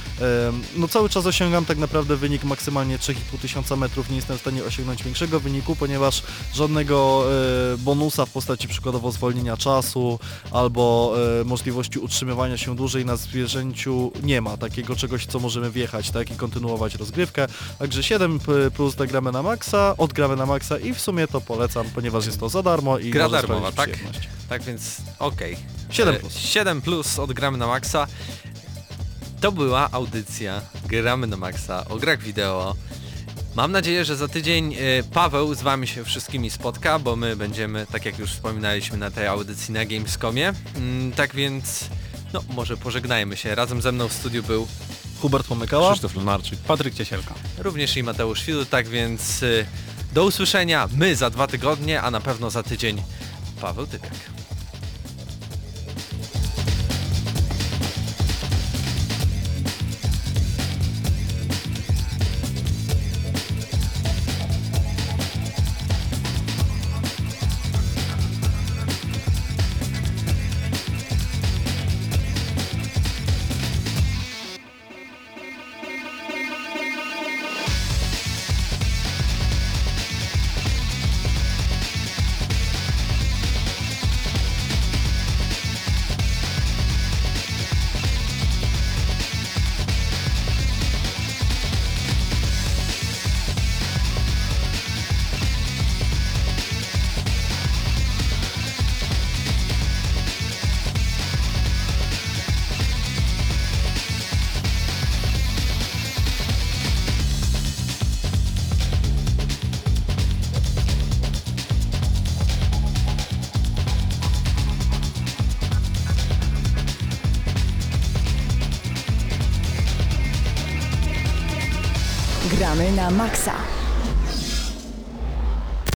[0.77, 4.63] no cały czas osiągam tak naprawdę wynik maksymalnie 3,5 tysiąca metrów, nie jestem w stanie
[4.63, 6.23] osiągnąć większego wyniku, ponieważ
[6.53, 7.23] żadnego
[7.73, 10.19] e, bonusa w postaci przykładowo zwolnienia czasu
[10.51, 16.11] albo e, możliwości utrzymywania się dłużej na zwierzęciu nie ma takiego czegoś, co możemy wjechać,
[16.11, 17.47] tak i kontynuować rozgrywkę.
[17.79, 21.85] Także 7 p- plus zagramy na maksa, odgramy na maksa i w sumie to polecam,
[21.95, 23.89] ponieważ jest to za darmo i Gra darmowa, tak?
[24.49, 25.57] Tak więc okej.
[25.89, 26.33] 7 E, plus.
[26.37, 28.07] 7 plus odgramy na maksa.
[29.41, 32.75] To była audycja Gramy na maksa o grach wideo.
[33.55, 34.77] Mam nadzieję, że za tydzień e,
[35.13, 39.27] Paweł z wami się wszystkimi spotka, bo my będziemy, tak jak już wspominaliśmy na tej
[39.27, 40.53] audycji na Gamescomie.
[40.75, 41.85] Mm, tak więc,
[42.33, 43.55] no może pożegnajmy się.
[43.55, 44.67] Razem ze mną w studiu był
[45.21, 45.89] Hubert Pomykała.
[45.91, 46.59] Krzysztof Lenarczyk.
[46.59, 47.33] Patryk Ciesielka.
[47.57, 49.47] również i Mateusz Fidu, tak więc e,
[50.13, 50.87] do usłyszenia.
[50.95, 53.03] My za dwa tygodnie, a na pewno za tydzień
[53.61, 54.36] Paweł Typiak.